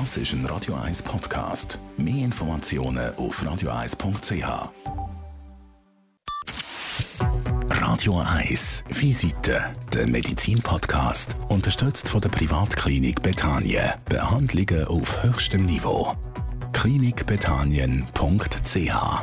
Das 0.00 0.16
ist 0.16 0.32
ein 0.32 0.44
Radio 0.46 0.74
1 0.74 1.04
Podcast. 1.04 1.78
Mehr 1.96 2.24
Informationen 2.24 3.14
auf 3.14 3.40
radio1.ch. 3.40 4.70
Radio 7.70 8.18
1 8.18 8.82
Visite, 8.88 9.72
der 9.92 10.08
Medizin-Podcast, 10.08 11.36
unterstützt 11.48 12.08
von 12.08 12.20
der 12.20 12.30
Privatklinik 12.30 13.22
Betanien. 13.22 13.92
Behandlungen 14.06 14.84
auf 14.88 15.22
höchstem 15.22 15.64
Niveau. 15.64 16.16
klinikbetanien.ch 16.72 19.22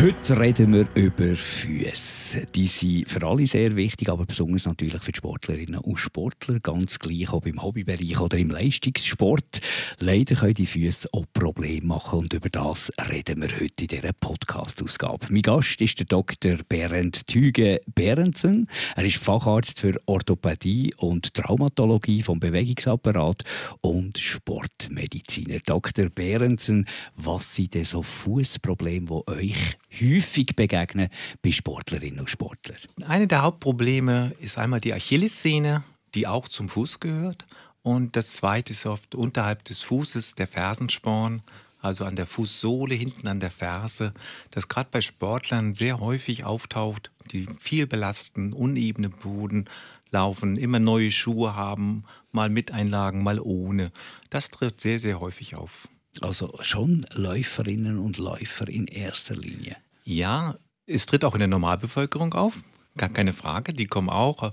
Heute 0.00 0.40
reden 0.40 0.72
wir 0.72 0.88
über 0.96 1.36
Füße. 1.36 2.46
Die 2.52 2.66
sind 2.66 3.08
für 3.08 3.24
alle 3.24 3.46
sehr 3.46 3.76
wichtig, 3.76 4.08
aber 4.08 4.26
besonders 4.26 4.66
natürlich 4.66 5.00
für 5.00 5.12
die 5.12 5.18
Sportlerinnen 5.18 5.80
und 5.80 5.98
Sportler, 5.98 6.58
ganz 6.58 6.98
gleich 6.98 7.32
ob 7.32 7.46
im 7.46 7.62
Hobbybereich 7.62 8.20
oder 8.20 8.36
im 8.36 8.50
Leistungssport. 8.50 9.60
Leider 10.00 10.34
können 10.34 10.54
die 10.54 10.66
Füße 10.66 11.08
auch 11.12 11.24
Probleme 11.32 11.86
machen 11.86 12.18
und 12.18 12.32
über 12.32 12.50
das 12.50 12.90
reden 13.08 13.40
wir 13.40 13.48
heute 13.52 13.84
in 13.84 13.86
dieser 13.86 14.12
Podcast-Ausgabe. 14.12 15.28
Mein 15.30 15.42
Gast 15.42 15.80
ist 15.80 16.00
der 16.00 16.06
Dr. 16.06 16.56
Berend 16.68 17.28
Thüge 17.28 17.80
Berendsen. 17.94 18.68
Er 18.96 19.04
ist 19.04 19.18
Facharzt 19.18 19.78
für 19.78 19.94
Orthopädie 20.06 20.92
und 20.98 21.34
Traumatologie 21.34 22.20
vom 22.20 22.40
Bewegungsapparat 22.40 23.44
und 23.80 24.18
Sportmediziner. 24.18 25.60
Dr. 25.64 26.10
Berendsen, 26.10 26.86
was 27.16 27.54
sind 27.54 27.74
denn 27.74 27.84
so 27.84 28.02
Fußprobleme, 28.02 29.06
die 29.06 29.30
euch 29.30 29.76
häufig 30.00 30.56
begegnen 30.56 31.08
bei 31.42 31.52
Sportlerinnen 31.52 32.20
und 32.20 32.30
Sportlern? 32.30 32.78
Eine 33.06 33.26
der 33.26 33.42
Hauptprobleme 33.42 34.34
ist 34.40 34.58
einmal 34.58 34.80
die 34.80 34.94
Achillessehne, 34.94 35.82
die 36.14 36.26
auch 36.26 36.48
zum 36.48 36.68
Fuß 36.68 37.00
gehört. 37.00 37.44
Und 37.82 38.16
das 38.16 38.32
zweite 38.32 38.72
ist 38.72 38.86
oft 38.86 39.14
unterhalb 39.14 39.64
des 39.64 39.82
Fußes 39.82 40.34
der 40.36 40.46
Fersensporn, 40.46 41.42
also 41.80 42.04
an 42.04 42.16
der 42.16 42.24
Fußsohle, 42.24 42.94
hinten 42.94 43.28
an 43.28 43.40
der 43.40 43.50
Ferse, 43.50 44.14
das 44.50 44.68
gerade 44.68 44.88
bei 44.90 45.02
Sportlern 45.02 45.74
sehr 45.74 46.00
häufig 46.00 46.44
auftaucht, 46.44 47.10
die 47.30 47.46
viel 47.60 47.86
belasten, 47.86 48.54
unebene 48.54 49.10
Boden 49.10 49.66
laufen, 50.10 50.56
immer 50.56 50.78
neue 50.78 51.10
Schuhe 51.10 51.54
haben, 51.54 52.04
mal 52.32 52.48
mit 52.48 52.72
Einlagen, 52.72 53.22
mal 53.22 53.38
ohne. 53.38 53.92
Das 54.30 54.48
tritt 54.48 54.80
sehr, 54.80 54.98
sehr 54.98 55.20
häufig 55.20 55.56
auf. 55.56 55.88
Also 56.20 56.56
schon 56.62 57.06
Läuferinnen 57.14 57.98
und 57.98 58.18
Läufer 58.18 58.68
in 58.68 58.86
erster 58.86 59.34
Linie. 59.34 59.76
Ja, 60.04 60.56
es 60.86 61.06
tritt 61.06 61.24
auch 61.24 61.34
in 61.34 61.40
der 61.40 61.48
Normalbevölkerung 61.48 62.34
auf, 62.34 62.58
gar 62.96 63.08
keine 63.08 63.32
Frage, 63.32 63.72
die 63.72 63.86
kommen 63.86 64.10
auch. 64.10 64.52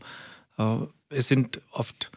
Äh, 0.57 0.77
es 1.09 1.27
sind 1.27 1.61
oft 1.71 2.11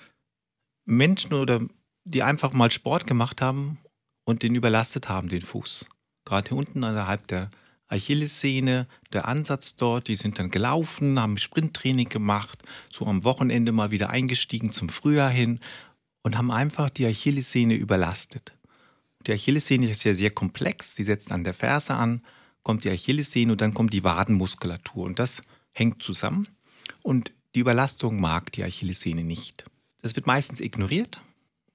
Menschen 0.85 1.35
oder 1.35 1.61
die 2.05 2.23
einfach 2.23 2.53
mal 2.53 2.71
Sport 2.71 3.07
gemacht 3.07 3.41
haben 3.43 3.79
und 4.25 4.43
den 4.43 4.55
überlastet 4.55 5.09
haben, 5.09 5.29
den 5.29 5.43
Fuß. 5.43 5.87
Gerade 6.25 6.49
hier 6.49 6.59
unten 6.59 6.85
unterhalb 6.85 7.27
der 7.27 7.51
Achillessehne, 7.89 8.87
der 9.13 9.29
Ansatz 9.29 9.77
dort, 9.77 10.09
die 10.09 10.17
sind 10.17 10.39
dann 10.39 10.51
gelaufen, 10.51 11.21
haben 11.21 11.39
Sprinttraining 11.39 12.09
gemacht, 12.09 12.63
so 12.91 13.07
am 13.07 13.25
Wochenende 13.25 13.73
mal 13.73 13.91
wieder 13.91 14.11
eingestiegen 14.11 14.73
zum 14.73 14.89
Frühjahr 14.89 15.31
hin 15.31 15.61
und 16.23 16.39
haben 16.39 16.51
einfach 16.51 16.89
die 16.91 17.07
Achillessehne 17.07 17.75
überlastet. 17.75 18.55
Die 19.27 19.33
Achillessehne 19.33 19.89
ist 19.89 20.05
ja 20.05 20.15
sehr 20.15 20.31
komplex, 20.31 20.95
sie 20.95 21.05
setzt 21.05 21.33
an 21.33 21.45
der 21.45 21.55
Ferse 21.55 21.95
an, 21.95 22.23
kommt 22.63 22.85
die 22.85 22.91
Achillessehne 22.91 23.53
und 23.53 23.61
dann 23.61 23.75
kommt 23.75 23.93
die 23.93 24.05
Wadenmuskulatur 24.05 25.05
und 25.05 25.19
das 25.19 25.41
hängt 25.73 26.03
zusammen 26.03 26.49
und 27.03 27.33
die 27.55 27.61
Überlastung 27.61 28.21
mag 28.21 28.53
die 28.53 28.65
Achillessehne 28.65 29.25
nicht. 29.25 29.65
Das 30.03 30.17
wird 30.17 30.27
meistens 30.27 30.61
ignoriert, 30.61 31.21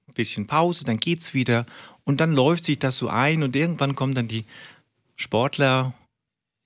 ein 0.06 0.14
bisschen 0.14 0.46
Pause, 0.46 0.84
dann 0.84 0.98
geht's 0.98 1.34
wieder 1.34 1.66
und 2.04 2.20
dann 2.20 2.32
läuft 2.32 2.64
sich 2.64 2.78
das 2.78 2.96
so 2.96 3.08
ein 3.08 3.42
und 3.42 3.56
irgendwann 3.56 3.94
kommen 3.94 4.14
dann 4.14 4.28
die 4.28 4.44
Sportler, 5.16 5.94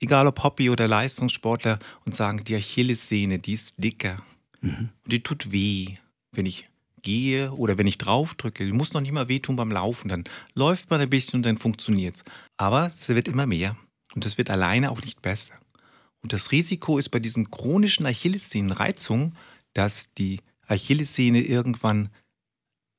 egal 0.01 0.27
ob 0.27 0.43
Hobby 0.43 0.71
oder 0.71 0.87
Leistungssportler, 0.87 1.79
und 2.05 2.15
sagen, 2.15 2.45
die 2.45 2.57
Achillessehne, 2.57 3.39
die 3.39 3.55
ist 3.55 3.83
dicker. 3.83 4.23
Mhm. 4.61 4.91
Die 5.07 5.23
tut 5.23 5.51
weh, 5.51 5.97
wenn 6.33 6.47
ich 6.47 6.65
gehe 7.05 7.53
oder 7.53 7.79
wenn 7.79 7.87
ich 7.87 7.99
draufdrücke. 7.99 8.65
Muss 8.73 8.93
noch 8.93 9.01
nicht 9.01 9.13
mal 9.13 9.29
wehtun 9.29 9.55
beim 9.55 9.71
Laufen. 9.71 10.09
Dann 10.09 10.25
läuft 10.55 10.91
man 10.91 11.01
ein 11.01 11.11
bisschen 11.11 11.39
und 11.39 11.47
dann 11.47 11.57
funktioniert 11.57 12.17
es. 12.17 12.25
Aber 12.57 12.87
es 12.87 13.09
wird 13.09 13.29
immer 13.29 13.47
mehr. 13.47 13.77
Und 14.15 14.25
das 14.25 14.39
wird 14.39 14.51
alleine 14.51 14.91
auch 14.91 15.03
nicht 15.03 15.23
besser. 15.23 15.55
Und 16.23 16.33
das 16.33 16.51
Risiko 16.51 16.99
ist 16.99 17.11
bei 17.11 17.21
diesen 17.21 17.51
chronischen 17.51 18.07
Achillessehnenreizungen, 18.07 19.35
dass 19.75 20.13
die 20.15 20.41
Achillessehne 20.67 21.43
irgendwann 21.43 22.09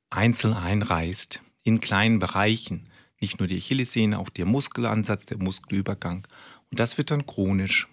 einzeln 0.09 0.53
einreißt, 0.53 1.41
in 1.63 1.79
kleinen 1.79 2.19
Bereichen. 2.19 2.87
Nicht 3.19 3.39
nur 3.39 3.47
die 3.47 3.57
Achillessehne, 3.57 4.19
auch 4.19 4.29
der 4.29 4.45
Muskelansatz, 4.45 5.25
der 5.25 5.37
Muskelübergang. 5.37 6.27
Und 6.69 6.79
das 6.79 6.97
wird 6.97 7.11
dann 7.11 7.25
chronisch. 7.25 7.87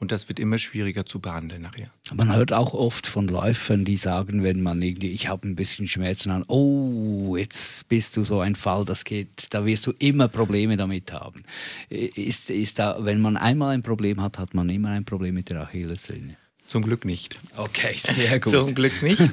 Und 0.00 0.12
das 0.12 0.28
wird 0.28 0.40
immer 0.40 0.56
schwieriger 0.56 1.04
zu 1.04 1.20
behandeln 1.20 1.60
nachher. 1.60 1.88
Man 2.14 2.34
hört 2.34 2.54
auch 2.54 2.72
oft 2.72 3.06
von 3.06 3.28
Läufern, 3.28 3.84
die 3.84 3.98
sagen, 3.98 4.42
wenn 4.42 4.62
man 4.62 4.80
irgendwie, 4.80 5.10
ich 5.10 5.28
habe 5.28 5.46
ein 5.46 5.54
bisschen 5.54 5.86
Schmerzen 5.86 6.30
an, 6.30 6.42
oh, 6.48 7.36
jetzt 7.36 7.86
bist 7.88 8.16
du 8.16 8.24
so 8.24 8.40
ein 8.40 8.56
Fall, 8.56 8.86
das 8.86 9.04
geht, 9.04 9.48
da 9.50 9.66
wirst 9.66 9.86
du 9.86 9.92
immer 9.98 10.28
Probleme 10.28 10.76
damit 10.76 11.12
haben. 11.12 11.44
Ist, 11.90 12.48
ist 12.48 12.78
da, 12.78 12.96
wenn 13.04 13.20
man 13.20 13.36
einmal 13.36 13.74
ein 13.74 13.82
Problem 13.82 14.22
hat, 14.22 14.38
hat 14.38 14.54
man 14.54 14.70
immer 14.70 14.88
ein 14.88 15.04
Problem 15.04 15.34
mit 15.34 15.50
der 15.50 15.60
Achillessehne? 15.60 16.36
Zum 16.66 16.82
Glück 16.82 17.04
nicht. 17.04 17.38
Okay, 17.58 17.94
sehr 17.98 18.40
gut. 18.40 18.52
Zum 18.54 18.74
Glück 18.74 19.02
nicht. 19.02 19.30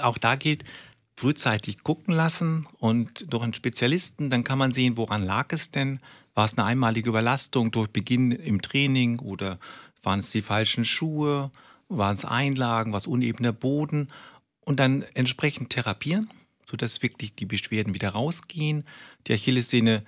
auch 0.00 0.16
da 0.16 0.36
geht 0.36 0.64
frühzeitig 1.16 1.82
gucken 1.82 2.14
lassen 2.14 2.66
und 2.78 3.32
durch 3.32 3.44
einen 3.44 3.54
Spezialisten, 3.54 4.30
dann 4.30 4.42
kann 4.42 4.58
man 4.58 4.72
sehen, 4.72 4.96
woran 4.96 5.22
lag 5.22 5.52
es 5.52 5.70
denn. 5.70 6.00
War 6.34 6.44
es 6.44 6.56
eine 6.56 6.66
einmalige 6.66 7.10
Überlastung 7.10 7.70
durch 7.70 7.88
Beginn 7.88 8.32
im 8.32 8.62
Training 8.62 9.18
oder 9.18 9.58
waren 10.02 10.20
es 10.20 10.30
die 10.30 10.42
falschen 10.42 10.84
Schuhe? 10.84 11.50
Waren 11.88 12.14
es 12.14 12.24
Einlagen? 12.24 12.92
War 12.92 12.98
es 12.98 13.06
unebener 13.06 13.52
Boden? 13.52 14.08
Und 14.64 14.80
dann 14.80 15.02
entsprechend 15.14 15.70
therapieren, 15.70 16.30
sodass 16.68 17.02
wirklich 17.02 17.34
die 17.34 17.46
Beschwerden 17.46 17.94
wieder 17.94 18.10
rausgehen. 18.10 18.84
Die 19.26 19.34
Achillessehne 19.34 20.04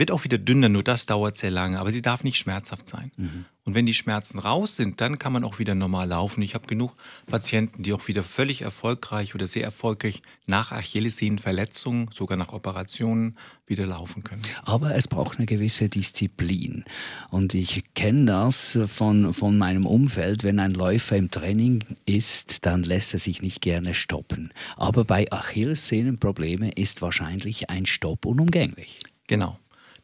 wird 0.00 0.10
auch 0.10 0.24
wieder 0.24 0.38
dünner, 0.38 0.68
nur 0.68 0.82
das 0.82 1.06
dauert 1.06 1.36
sehr 1.36 1.50
lange, 1.52 1.78
aber 1.78 1.92
sie 1.92 2.02
darf 2.02 2.24
nicht 2.24 2.38
schmerzhaft 2.38 2.88
sein. 2.88 3.12
Mhm. 3.16 3.44
Und 3.64 3.74
wenn 3.74 3.86
die 3.86 3.94
Schmerzen 3.94 4.38
raus 4.38 4.74
sind, 4.74 5.00
dann 5.00 5.18
kann 5.18 5.32
man 5.32 5.44
auch 5.44 5.58
wieder 5.58 5.74
normal 5.74 6.08
laufen. 6.08 6.42
Ich 6.42 6.54
habe 6.54 6.66
genug 6.66 6.96
Patienten, 7.26 7.82
die 7.82 7.92
auch 7.92 8.08
wieder 8.08 8.22
völlig 8.22 8.62
erfolgreich 8.62 9.34
oder 9.34 9.46
sehr 9.46 9.62
erfolgreich 9.62 10.22
nach 10.46 10.72
Achillessehnenverletzungen, 10.72 12.08
sogar 12.12 12.36
nach 12.36 12.52
Operationen, 12.52 13.36
wieder 13.66 13.86
laufen 13.86 14.24
können. 14.24 14.42
Aber 14.64 14.96
es 14.96 15.06
braucht 15.06 15.38
eine 15.38 15.46
gewisse 15.46 15.88
Disziplin. 15.88 16.84
Und 17.30 17.54
ich 17.54 17.84
kenne 17.94 18.24
das 18.24 18.78
von, 18.88 19.32
von 19.34 19.58
meinem 19.58 19.84
Umfeld. 19.84 20.42
Wenn 20.42 20.58
ein 20.58 20.72
Läufer 20.72 21.16
im 21.16 21.30
Training 21.30 21.84
ist, 22.06 22.66
dann 22.66 22.82
lässt 22.82 23.12
er 23.12 23.20
sich 23.20 23.42
nicht 23.42 23.60
gerne 23.60 23.94
stoppen. 23.94 24.52
Aber 24.76 25.04
bei 25.04 25.30
Achillessehnenproblemen 25.30 26.72
ist 26.72 27.02
wahrscheinlich 27.02 27.70
ein 27.70 27.86
Stopp 27.86 28.24
unumgänglich. 28.24 28.98
Genau. 29.28 29.58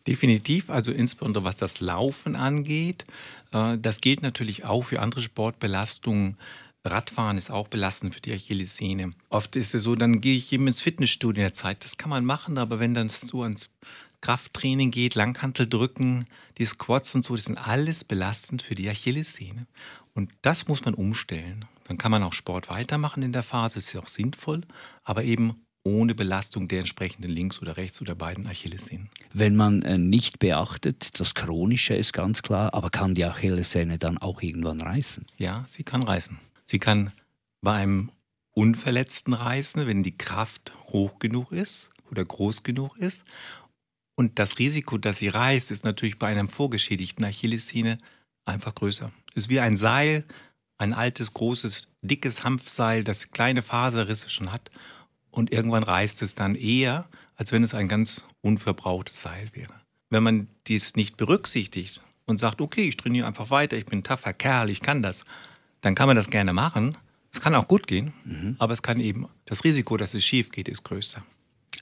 Definitiv, 0.06 0.70
also 0.70 0.92
insbesondere 0.92 1.44
was 1.44 1.56
das 1.56 1.80
Laufen 1.80 2.36
angeht. 2.36 3.04
Äh, 3.52 3.78
das 3.78 4.00
gilt 4.00 4.22
natürlich 4.22 4.64
auch 4.64 4.82
für 4.82 5.00
andere 5.00 5.22
Sportbelastungen. 5.22 6.36
Radfahren 6.84 7.36
ist 7.36 7.50
auch 7.50 7.68
belastend 7.68 8.14
für 8.14 8.20
die 8.20 8.32
Achillessehne. 8.32 9.10
Oft 9.28 9.56
ist 9.56 9.74
es 9.74 9.82
so, 9.82 9.96
dann 9.96 10.20
gehe 10.20 10.36
ich 10.36 10.52
eben 10.52 10.68
ins 10.68 10.80
Fitnessstudio 10.80 11.40
in 11.40 11.46
der 11.46 11.52
Zeit. 11.52 11.82
Das 11.84 11.96
kann 11.96 12.10
man 12.10 12.24
machen, 12.24 12.58
aber 12.58 12.78
wenn 12.78 12.94
dann 12.94 13.08
so 13.08 13.42
ans 13.42 13.68
Krafttraining 14.20 14.92
geht, 14.92 15.14
Langhantel 15.14 15.68
drücken, 15.68 16.24
die 16.58 16.64
Squats 16.64 17.14
und 17.14 17.24
so, 17.24 17.34
das 17.34 17.46
sind 17.46 17.58
alles 17.58 18.04
belastend 18.04 18.62
für 18.62 18.74
die 18.74 18.88
Achillessehne. 18.88 19.66
Und 20.14 20.30
das 20.42 20.68
muss 20.68 20.84
man 20.84 20.94
umstellen. 20.94 21.64
Dann 21.84 21.98
kann 21.98 22.10
man 22.10 22.22
auch 22.22 22.32
Sport 22.32 22.68
weitermachen 22.68 23.22
in 23.22 23.32
der 23.32 23.42
Phase, 23.42 23.78
ist 23.78 23.92
ja 23.92 24.00
auch 24.00 24.08
sinnvoll, 24.08 24.62
aber 25.04 25.24
eben 25.24 25.65
ohne 25.86 26.16
Belastung 26.16 26.66
der 26.66 26.80
entsprechenden 26.80 27.30
links 27.30 27.62
oder 27.62 27.76
rechts 27.76 28.02
oder 28.02 28.16
beiden 28.16 28.48
Achillessehnen. 28.48 29.08
Wenn 29.32 29.54
man 29.54 29.82
äh, 29.82 29.98
nicht 29.98 30.40
beachtet, 30.40 31.20
das 31.20 31.34
Chronische 31.34 31.94
ist 31.94 32.12
ganz 32.12 32.42
klar, 32.42 32.74
aber 32.74 32.90
kann 32.90 33.14
die 33.14 33.24
Achillessehne 33.24 33.96
dann 33.96 34.18
auch 34.18 34.42
irgendwann 34.42 34.80
reißen? 34.80 35.24
Ja, 35.38 35.64
sie 35.68 35.84
kann 35.84 36.02
reißen. 36.02 36.40
Sie 36.64 36.80
kann 36.80 37.12
bei 37.62 37.74
einem 37.74 38.10
Unverletzten 38.52 39.32
reißen, 39.32 39.86
wenn 39.86 40.02
die 40.02 40.18
Kraft 40.18 40.72
hoch 40.88 41.20
genug 41.20 41.52
ist 41.52 41.90
oder 42.10 42.24
groß 42.24 42.64
genug 42.64 42.96
ist. 42.98 43.24
Und 44.16 44.40
das 44.40 44.58
Risiko, 44.58 44.98
dass 44.98 45.18
sie 45.18 45.28
reißt, 45.28 45.70
ist 45.70 45.84
natürlich 45.84 46.18
bei 46.18 46.26
einem 46.26 46.48
vorgeschädigten 46.48 47.24
Achillessehne 47.24 47.98
einfach 48.44 48.74
größer. 48.74 49.12
Es 49.30 49.44
ist 49.44 49.48
wie 49.50 49.60
ein 49.60 49.76
Seil, 49.76 50.24
ein 50.78 50.94
altes, 50.94 51.32
großes, 51.32 51.88
dickes 52.02 52.42
Hanfseil, 52.42 53.04
das 53.04 53.30
kleine 53.30 53.62
Faserrisse 53.62 54.30
schon 54.30 54.52
hat 54.52 54.70
und 55.36 55.52
irgendwann 55.52 55.82
reißt 55.82 56.22
es 56.22 56.34
dann 56.34 56.54
eher, 56.54 57.06
als 57.36 57.52
wenn 57.52 57.62
es 57.62 57.74
ein 57.74 57.88
ganz 57.88 58.24
unverbrauchtes 58.40 59.20
Seil 59.20 59.50
wäre. 59.52 59.74
Wenn 60.08 60.22
man 60.22 60.48
dies 60.66 60.96
nicht 60.96 61.18
berücksichtigt 61.18 62.00
und 62.24 62.38
sagt, 62.40 62.62
okay, 62.62 62.88
ich 62.88 62.96
trainiere 62.96 63.26
einfach 63.26 63.50
weiter, 63.50 63.76
ich 63.76 63.84
bin 63.84 63.98
ein 63.98 64.04
taffer 64.04 64.32
Kerl, 64.32 64.70
ich 64.70 64.80
kann 64.80 65.02
das, 65.02 65.26
dann 65.82 65.94
kann 65.94 66.06
man 66.06 66.16
das 66.16 66.30
gerne 66.30 66.54
machen. 66.54 66.96
Es 67.30 67.42
kann 67.42 67.54
auch 67.54 67.68
gut 67.68 67.86
gehen, 67.86 68.14
mhm. 68.24 68.56
aber 68.58 68.72
es 68.72 68.80
kann 68.80 68.98
eben, 68.98 69.28
das 69.44 69.62
Risiko, 69.62 69.98
dass 69.98 70.14
es 70.14 70.24
schief 70.24 70.50
geht, 70.50 70.68
ist 70.68 70.84
größer. 70.84 71.22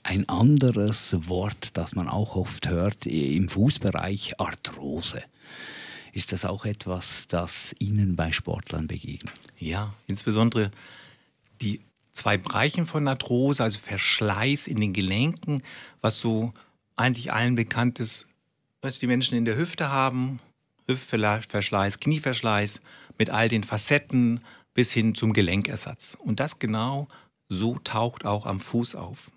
Ein 0.03 0.27
anderes 0.27 1.15
Wort, 1.29 1.77
das 1.77 1.95
man 1.95 2.09
auch 2.09 2.35
oft 2.35 2.67
hört 2.67 3.05
im 3.05 3.47
Fußbereich, 3.47 4.37
Arthrose. 4.37 5.23
Ist 6.11 6.33
das 6.33 6.43
auch 6.43 6.65
etwas, 6.65 7.27
das 7.27 7.73
Ihnen 7.79 8.17
bei 8.17 8.33
Sportlern 8.33 8.87
begegnet? 8.87 9.33
Ja, 9.57 9.93
insbesondere 10.07 10.71
die 11.61 11.79
zwei 12.15 12.37
Bereiche 12.37 12.85
von 12.85 13.07
Arthrose, 13.07 13.61
also 13.61 13.77
Verschleiß 13.77 14.67
in 14.67 14.79
den 14.79 14.93
Gelenken, 14.93 15.61
was 16.01 16.19
so 16.19 16.53
eigentlich 16.95 17.33
allen 17.33 17.55
bekannt 17.55 17.99
ist, 17.99 18.25
was 18.81 18.99
die 18.99 19.07
Menschen 19.07 19.37
in 19.37 19.45
der 19.45 19.57
Hüfte 19.57 19.89
haben, 19.89 20.39
Hüftverschleiß, 20.87 21.99
Knieverschleiß 21.99 22.81
mit 23.17 23.29
all 23.29 23.49
den 23.49 23.63
Facetten 23.63 24.41
bis 24.73 24.91
hin 24.91 25.13
zum 25.13 25.33
Gelenkersatz. 25.33 26.17
Und 26.19 26.39
das 26.39 26.59
genau 26.59 27.07
so 27.49 27.77
taucht 27.83 28.25
auch 28.25 28.45
am 28.45 28.59
Fuß 28.59 28.95
auf. 28.95 29.31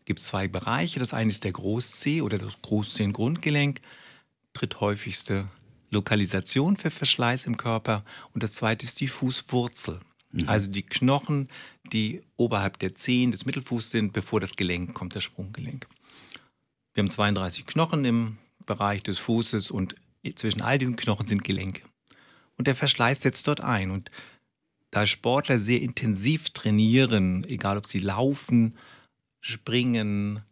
Es 0.00 0.04
gibt 0.04 0.20
zwei 0.20 0.48
Bereiche. 0.48 1.00
Das 1.00 1.14
eine 1.14 1.30
ist 1.30 1.44
der 1.44 1.52
Großzeh 1.52 2.22
oder 2.22 2.38
das 2.38 2.60
Großzehengrundgelenk, 2.62 3.80
dritthäufigste 4.52 5.48
Lokalisation 5.90 6.76
für 6.76 6.90
Verschleiß 6.90 7.46
im 7.46 7.56
Körper. 7.56 8.04
Und 8.32 8.42
das 8.42 8.54
zweite 8.54 8.86
ist 8.86 9.00
die 9.00 9.08
Fußwurzel. 9.08 10.00
Mhm. 10.32 10.48
Also 10.48 10.70
die 10.70 10.82
Knochen, 10.82 11.48
die 11.92 12.22
oberhalb 12.36 12.78
der 12.78 12.94
Zehen 12.94 13.30
des 13.30 13.46
Mittelfußs 13.46 13.90
sind, 13.90 14.12
bevor 14.12 14.40
das 14.40 14.56
Gelenk 14.56 14.94
kommt, 14.94 15.14
das 15.14 15.24
Sprunggelenk. 15.24 15.86
Wir 16.94 17.02
haben 17.02 17.10
32 17.10 17.66
Knochen 17.66 18.04
im 18.04 18.38
Bereich 18.66 19.02
des 19.02 19.18
Fußes 19.18 19.70
und 19.70 19.94
zwischen 20.34 20.62
all 20.62 20.78
diesen 20.78 20.96
Knochen 20.96 21.26
sind 21.26 21.44
Gelenke. 21.44 21.82
Und 22.56 22.66
der 22.66 22.74
Verschleiß 22.74 23.20
setzt 23.20 23.46
dort 23.48 23.60
ein. 23.60 23.90
Und 23.90 24.10
da 24.90 25.06
Sportler 25.06 25.58
sehr 25.58 25.80
intensiv 25.80 26.50
trainieren, 26.50 27.44
egal 27.44 27.78
ob 27.78 27.86
sie 27.86 27.98
laufen, 27.98 28.76
springen, 29.40 30.42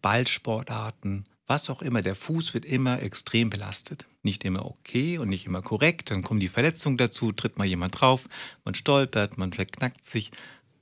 Ballsportarten, 0.00 1.26
was 1.46 1.68
auch 1.70 1.82
immer, 1.82 2.02
der 2.02 2.14
Fuß 2.14 2.54
wird 2.54 2.64
immer 2.64 3.02
extrem 3.02 3.50
belastet. 3.50 4.06
Nicht 4.22 4.44
immer 4.44 4.64
okay 4.64 5.18
und 5.18 5.28
nicht 5.28 5.46
immer 5.46 5.62
korrekt. 5.62 6.10
Dann 6.10 6.22
kommen 6.22 6.40
die 6.40 6.48
Verletzungen 6.48 6.96
dazu, 6.96 7.32
tritt 7.32 7.58
mal 7.58 7.66
jemand 7.66 8.00
drauf, 8.00 8.22
man 8.64 8.74
stolpert, 8.74 9.38
man 9.38 9.52
verknackt 9.52 10.04
sich. 10.04 10.30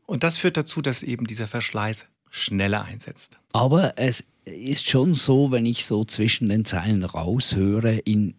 Und 0.06 0.22
das 0.24 0.38
führt 0.38 0.56
dazu, 0.56 0.82
dass 0.82 1.02
eben 1.02 1.26
dieser 1.26 1.46
Verschleiß 1.46 2.06
schneller 2.30 2.84
einsetzt. 2.84 3.38
Aber 3.52 3.98
es 3.98 4.24
ist 4.44 4.88
schon 4.88 5.14
so, 5.14 5.50
wenn 5.50 5.66
ich 5.66 5.86
so 5.86 6.04
zwischen 6.04 6.48
den 6.48 6.64
Zeilen 6.64 7.04
raushöre, 7.04 7.98
in 7.98 8.34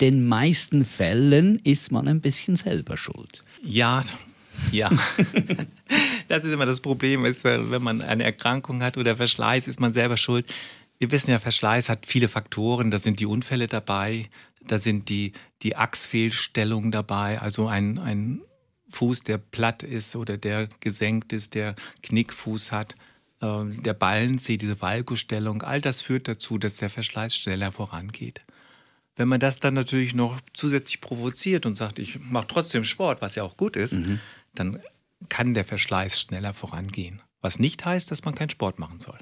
den 0.00 0.26
meisten 0.26 0.84
Fällen 0.84 1.58
ist 1.58 1.92
man 1.92 2.08
ein 2.08 2.20
bisschen 2.20 2.56
selber 2.56 2.96
schuld. 2.96 3.44
Ja, 3.62 4.02
ja. 4.72 4.90
das 6.28 6.44
ist 6.44 6.52
immer 6.52 6.66
das 6.66 6.80
Problem, 6.80 7.24
ist, 7.24 7.44
äh, 7.44 7.70
wenn 7.70 7.82
man 7.82 8.02
eine 8.02 8.24
Erkrankung 8.24 8.82
hat 8.82 8.96
oder 8.96 9.16
Verschleiß, 9.16 9.68
ist 9.68 9.80
man 9.80 9.92
selber 9.92 10.16
schuld. 10.16 10.46
Wir 11.00 11.10
wissen 11.10 11.30
ja, 11.30 11.38
Verschleiß 11.38 11.88
hat 11.88 12.06
viele 12.06 12.28
Faktoren. 12.28 12.90
Da 12.90 12.98
sind 12.98 13.20
die 13.20 13.26
Unfälle 13.26 13.68
dabei, 13.68 14.28
da 14.60 14.76
sind 14.76 15.08
die, 15.08 15.32
die 15.62 15.74
Achsfehlstellungen 15.74 16.90
dabei, 16.90 17.40
also 17.40 17.68
ein, 17.68 17.98
ein 17.98 18.42
Fuß, 18.90 19.22
der 19.22 19.38
platt 19.38 19.82
ist 19.82 20.14
oder 20.14 20.36
der 20.36 20.68
gesenkt 20.80 21.32
ist, 21.32 21.54
der 21.54 21.74
Knickfuß 22.02 22.70
hat, 22.70 22.96
äh, 23.40 23.64
der 23.64 23.94
Ballensee, 23.94 24.58
diese 24.58 24.82
Valgus-Stellung, 24.82 25.62
all 25.62 25.80
das 25.80 26.02
führt 26.02 26.28
dazu, 26.28 26.58
dass 26.58 26.76
der 26.76 26.90
Verschleiß 26.90 27.34
schneller 27.34 27.72
vorangeht. 27.72 28.42
Wenn 29.16 29.28
man 29.28 29.40
das 29.40 29.58
dann 29.58 29.72
natürlich 29.72 30.14
noch 30.14 30.38
zusätzlich 30.52 31.00
provoziert 31.00 31.64
und 31.64 31.76
sagt, 31.76 31.98
ich 31.98 32.20
mache 32.20 32.46
trotzdem 32.46 32.84
Sport, 32.84 33.22
was 33.22 33.36
ja 33.36 33.42
auch 33.42 33.56
gut 33.56 33.76
ist, 33.76 33.94
mhm. 33.94 34.20
dann 34.54 34.80
kann 35.30 35.54
der 35.54 35.64
Verschleiß 35.64 36.20
schneller 36.20 36.52
vorangehen. 36.52 37.22
Was 37.40 37.58
nicht 37.58 37.86
heißt, 37.86 38.10
dass 38.10 38.24
man 38.24 38.34
keinen 38.34 38.50
Sport 38.50 38.78
machen 38.78 39.00
soll 39.00 39.18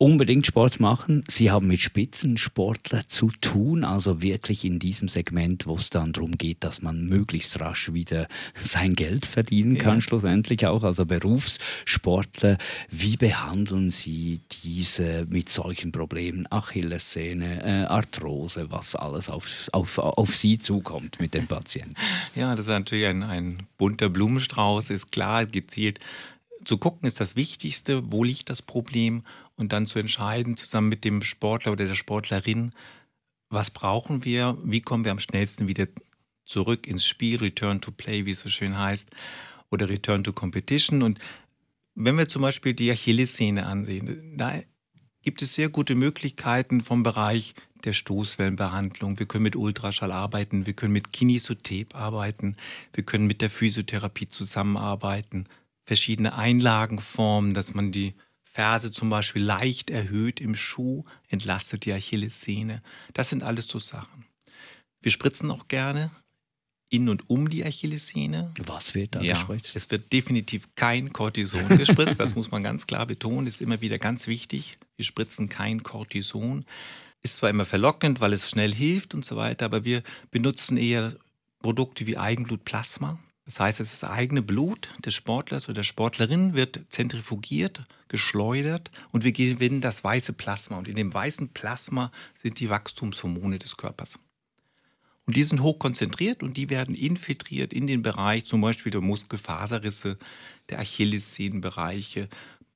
unbedingt 0.00 0.46
Sport 0.46 0.80
machen. 0.80 1.24
Sie 1.28 1.50
haben 1.50 1.66
mit 1.66 1.80
Spitzensportlern 1.80 3.04
zu 3.06 3.30
tun, 3.42 3.84
also 3.84 4.22
wirklich 4.22 4.64
in 4.64 4.78
diesem 4.78 5.08
Segment, 5.08 5.66
wo 5.66 5.74
es 5.74 5.90
dann 5.90 6.14
darum 6.14 6.38
geht, 6.38 6.64
dass 6.64 6.80
man 6.80 7.04
möglichst 7.04 7.60
rasch 7.60 7.92
wieder 7.92 8.26
sein 8.54 8.94
Geld 8.94 9.26
verdienen 9.26 9.76
kann, 9.76 9.96
ja. 9.96 10.00
schlussendlich 10.00 10.66
auch. 10.66 10.84
Also 10.84 11.04
Berufssportler, 11.04 12.56
wie 12.88 13.18
behandeln 13.18 13.90
Sie 13.90 14.40
diese 14.64 15.26
mit 15.28 15.50
solchen 15.50 15.92
Problemen, 15.92 16.46
Achillessehne, 16.50 17.62
äh, 17.62 17.84
Arthrose, 17.84 18.70
was 18.70 18.96
alles 18.96 19.28
auf, 19.28 19.68
auf, 19.72 19.98
auf 19.98 20.34
Sie 20.34 20.58
zukommt 20.58 21.20
mit 21.20 21.34
den 21.34 21.46
Patienten? 21.46 21.94
Ja, 22.34 22.54
das 22.54 22.66
ist 22.66 22.70
natürlich 22.70 23.06
ein, 23.06 23.22
ein 23.22 23.66
bunter 23.76 24.08
Blumenstrauß, 24.08 24.90
ist 24.90 25.10
klar, 25.10 25.46
gezielt 25.46 25.98
zu 26.64 26.78
gucken 26.78 27.06
ist 27.06 27.20
das 27.20 27.36
Wichtigste, 27.36 28.12
wo 28.12 28.24
liegt 28.24 28.50
das 28.50 28.62
Problem 28.62 29.24
und 29.56 29.72
dann 29.72 29.86
zu 29.86 29.98
entscheiden, 29.98 30.56
zusammen 30.56 30.88
mit 30.88 31.04
dem 31.04 31.22
Sportler 31.22 31.72
oder 31.72 31.86
der 31.86 31.94
Sportlerin, 31.94 32.72
was 33.48 33.70
brauchen 33.70 34.24
wir, 34.24 34.58
wie 34.62 34.80
kommen 34.80 35.04
wir 35.04 35.12
am 35.12 35.20
schnellsten 35.20 35.68
wieder 35.68 35.86
zurück 36.44 36.86
ins 36.86 37.06
Spiel, 37.06 37.38
Return 37.38 37.80
to 37.80 37.90
Play, 37.90 38.26
wie 38.26 38.32
es 38.32 38.40
so 38.40 38.48
schön 38.48 38.78
heißt, 38.78 39.08
oder 39.70 39.88
Return 39.88 40.24
to 40.24 40.32
Competition. 40.32 41.02
Und 41.02 41.18
wenn 41.94 42.16
wir 42.16 42.28
zum 42.28 42.42
Beispiel 42.42 42.74
die 42.74 42.90
Achillessehne 42.90 43.66
ansehen, 43.66 44.36
da 44.36 44.60
gibt 45.22 45.42
es 45.42 45.54
sehr 45.54 45.68
gute 45.68 45.94
Möglichkeiten 45.94 46.80
vom 46.80 47.02
Bereich 47.02 47.54
der 47.84 47.92
Stoßwellenbehandlung. 47.92 49.18
Wir 49.18 49.26
können 49.26 49.44
mit 49.44 49.56
Ultraschall 49.56 50.12
arbeiten, 50.12 50.66
wir 50.66 50.74
können 50.74 50.92
mit 50.92 51.12
Kinesotep 51.12 51.94
arbeiten, 51.94 52.56
wir 52.92 53.04
können 53.04 53.26
mit 53.26 53.40
der 53.42 53.50
Physiotherapie 53.50 54.28
zusammenarbeiten, 54.28 55.46
verschiedene 55.90 56.38
Einlagenformen, 56.38 57.52
dass 57.52 57.74
man 57.74 57.90
die 57.90 58.14
Ferse 58.44 58.92
zum 58.92 59.10
Beispiel 59.10 59.42
leicht 59.42 59.90
erhöht 59.90 60.40
im 60.40 60.54
Schuh, 60.54 61.02
entlastet 61.28 61.84
die 61.84 61.92
Achillessehne. 61.92 62.80
Das 63.12 63.28
sind 63.28 63.42
alles 63.42 63.66
so 63.66 63.80
Sachen. 63.80 64.24
Wir 65.02 65.10
spritzen 65.10 65.50
auch 65.50 65.66
gerne 65.66 66.12
in 66.90 67.08
und 67.08 67.28
um 67.28 67.50
die 67.50 67.64
Achillessehne. 67.64 68.52
Was 68.66 68.94
wird 68.94 69.16
da 69.16 69.20
ja, 69.20 69.32
gespritzt? 69.32 69.74
Es 69.74 69.90
wird 69.90 70.12
definitiv 70.12 70.68
kein 70.76 71.12
Cortison 71.12 71.66
gespritzt, 71.76 72.20
das 72.20 72.36
muss 72.36 72.52
man 72.52 72.62
ganz 72.62 72.86
klar 72.86 73.06
betonen, 73.06 73.48
ist 73.48 73.60
immer 73.60 73.80
wieder 73.80 73.98
ganz 73.98 74.28
wichtig. 74.28 74.78
Wir 74.94 75.04
spritzen 75.04 75.48
kein 75.48 75.82
Cortison. 75.82 76.66
Ist 77.22 77.38
zwar 77.38 77.50
immer 77.50 77.64
verlockend, 77.64 78.20
weil 78.20 78.32
es 78.32 78.48
schnell 78.48 78.72
hilft 78.72 79.12
und 79.12 79.24
so 79.24 79.34
weiter, 79.34 79.64
aber 79.64 79.84
wir 79.84 80.04
benutzen 80.30 80.76
eher 80.76 81.16
Produkte 81.58 82.06
wie 82.06 82.16
Eigenblutplasma. 82.16 83.18
Das 83.50 83.58
heißt, 83.58 83.80
das 83.80 84.04
eigene 84.04 84.42
Blut 84.42 84.88
des 85.04 85.12
Sportlers 85.12 85.64
oder 85.64 85.74
der 85.74 85.82
Sportlerin 85.82 86.54
wird 86.54 86.82
zentrifugiert, 86.88 87.80
geschleudert 88.06 88.92
und 89.10 89.24
wir 89.24 89.32
gewinnen 89.32 89.80
das 89.80 90.04
weiße 90.04 90.34
Plasma. 90.34 90.78
Und 90.78 90.86
in 90.86 90.94
dem 90.94 91.12
weißen 91.12 91.48
Plasma 91.48 92.12
sind 92.40 92.60
die 92.60 92.70
Wachstumshormone 92.70 93.58
des 93.58 93.76
Körpers. 93.76 94.20
Und 95.26 95.36
die 95.36 95.42
sind 95.42 95.62
hochkonzentriert 95.62 96.44
und 96.44 96.56
die 96.56 96.70
werden 96.70 96.94
infiltriert 96.94 97.72
in 97.72 97.88
den 97.88 98.02
Bereich 98.02 98.44
zum 98.44 98.60
Beispiel 98.60 98.92
der 98.92 99.00
Muskelfaserrisse, 99.00 100.16
der 100.68 100.78
Achillessehnenbereiche. 100.78 102.28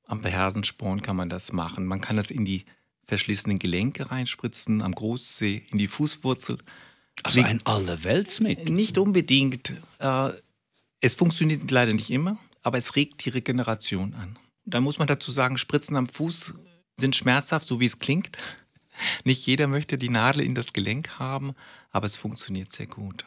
Am 0.07 0.23
Fersensporn 0.23 1.01
kann 1.01 1.15
man 1.15 1.29
das 1.29 1.53
machen. 1.53 1.85
Man 1.85 2.01
kann 2.01 2.17
das 2.17 2.31
in 2.31 2.43
die 2.43 2.65
verschlissenen 3.07 3.59
Gelenke 3.59 4.11
reinspritzen, 4.11 4.81
am 4.81 4.91
Großzeh, 4.91 5.63
in 5.71 5.77
die 5.77 5.87
Fußwurzel. 5.87 6.57
Also 7.23 7.41
ein 7.41 7.65
Allerweltsmittel? 7.65 8.73
Nicht 8.73 8.97
unbedingt. 8.97 9.71
Es 11.01 11.15
funktioniert 11.15 11.69
leider 11.69 11.93
nicht 11.93 12.09
immer, 12.09 12.37
aber 12.61 12.77
es 12.77 12.95
regt 12.95 13.25
die 13.25 13.29
Regeneration 13.29 14.13
an. 14.15 14.39
Da 14.65 14.81
muss 14.81 14.97
man 14.97 15.07
dazu 15.07 15.31
sagen, 15.31 15.57
Spritzen 15.57 15.95
am 15.95 16.07
Fuß 16.07 16.53
sind 16.99 17.15
schmerzhaft, 17.15 17.67
so 17.67 17.79
wie 17.79 17.85
es 17.85 17.99
klingt. 17.99 18.37
Nicht 19.23 19.45
jeder 19.45 19.67
möchte 19.67 19.97
die 19.97 20.09
Nadel 20.09 20.41
in 20.41 20.55
das 20.55 20.73
Gelenk 20.73 21.19
haben, 21.19 21.53
aber 21.91 22.05
es 22.07 22.15
funktioniert 22.15 22.71
sehr 22.71 22.87
gut. 22.87 23.25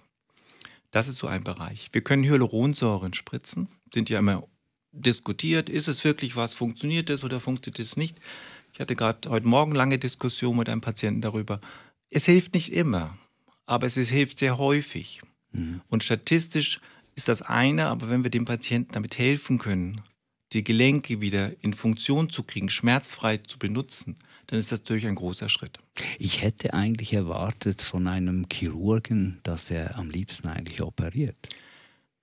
Das 0.90 1.06
ist 1.06 1.16
so 1.16 1.26
ein 1.26 1.44
Bereich. 1.44 1.90
Wir 1.92 2.00
können 2.00 2.24
Hyaluronsäuren 2.24 3.12
spritzen, 3.12 3.68
sind 3.92 4.08
ja 4.08 4.18
immer 4.18 4.48
diskutiert, 4.92 5.68
ist 5.68 5.86
es 5.86 6.04
wirklich 6.04 6.34
was, 6.36 6.54
funktioniert 6.54 7.10
es 7.10 7.22
oder 7.24 7.40
funktioniert 7.40 7.78
es 7.78 7.96
nicht. 7.96 8.18
Ich 8.72 8.80
hatte 8.80 8.96
gerade 8.96 9.28
heute 9.28 9.46
Morgen 9.46 9.74
lange 9.74 9.98
Diskussion 9.98 10.56
mit 10.56 10.68
einem 10.68 10.80
Patienten 10.80 11.20
darüber. 11.20 11.60
Es 12.10 12.24
hilft 12.24 12.54
nicht 12.54 12.72
immer, 12.72 13.18
aber 13.66 13.86
es 13.86 13.94
hilft 13.94 14.38
sehr 14.38 14.56
häufig. 14.56 15.20
Mhm. 15.52 15.82
Und 15.88 16.02
statistisch 16.02 16.80
ist 17.18 17.28
das 17.28 17.42
eine, 17.42 17.88
aber 17.88 18.08
wenn 18.08 18.22
wir 18.22 18.30
dem 18.30 18.46
Patienten 18.46 18.92
damit 18.92 19.18
helfen 19.18 19.58
können, 19.58 20.00
die 20.52 20.64
Gelenke 20.64 21.20
wieder 21.20 21.52
in 21.62 21.74
Funktion 21.74 22.30
zu 22.30 22.42
kriegen, 22.42 22.70
schmerzfrei 22.70 23.36
zu 23.38 23.58
benutzen, 23.58 24.16
dann 24.46 24.58
ist 24.58 24.72
das 24.72 24.80
natürlich 24.80 25.06
ein 25.06 25.16
großer 25.16 25.48
Schritt. 25.50 25.78
Ich 26.18 26.40
hätte 26.40 26.72
eigentlich 26.72 27.12
erwartet 27.12 27.82
von 27.82 28.06
einem 28.06 28.46
Chirurgen, 28.50 29.40
dass 29.42 29.70
er 29.70 29.98
am 29.98 30.08
liebsten 30.08 30.48
eigentlich 30.48 30.80
operiert. 30.80 31.36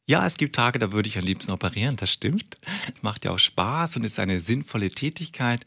Ja, 0.07 0.25
es 0.25 0.37
gibt 0.37 0.55
Tage, 0.55 0.79
da 0.79 0.91
würde 0.91 1.09
ich 1.09 1.17
am 1.17 1.25
liebsten 1.25 1.51
operieren, 1.51 1.97
das 1.97 2.11
stimmt. 2.11 2.57
Macht 3.01 3.25
ja 3.25 3.31
auch 3.31 3.39
Spaß 3.39 3.97
und 3.97 4.05
ist 4.05 4.19
eine 4.19 4.39
sinnvolle 4.39 4.89
Tätigkeit. 4.89 5.65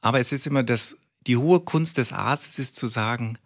Aber 0.00 0.18
es 0.18 0.32
ist 0.32 0.46
immer 0.46 0.62
das, 0.62 0.96
die 1.26 1.36
hohe 1.36 1.60
Kunst 1.60 1.98
des 1.98 2.12
Arztes 2.12 2.58
ist 2.58 2.76
zu 2.76 2.88
sagen, 2.88 3.38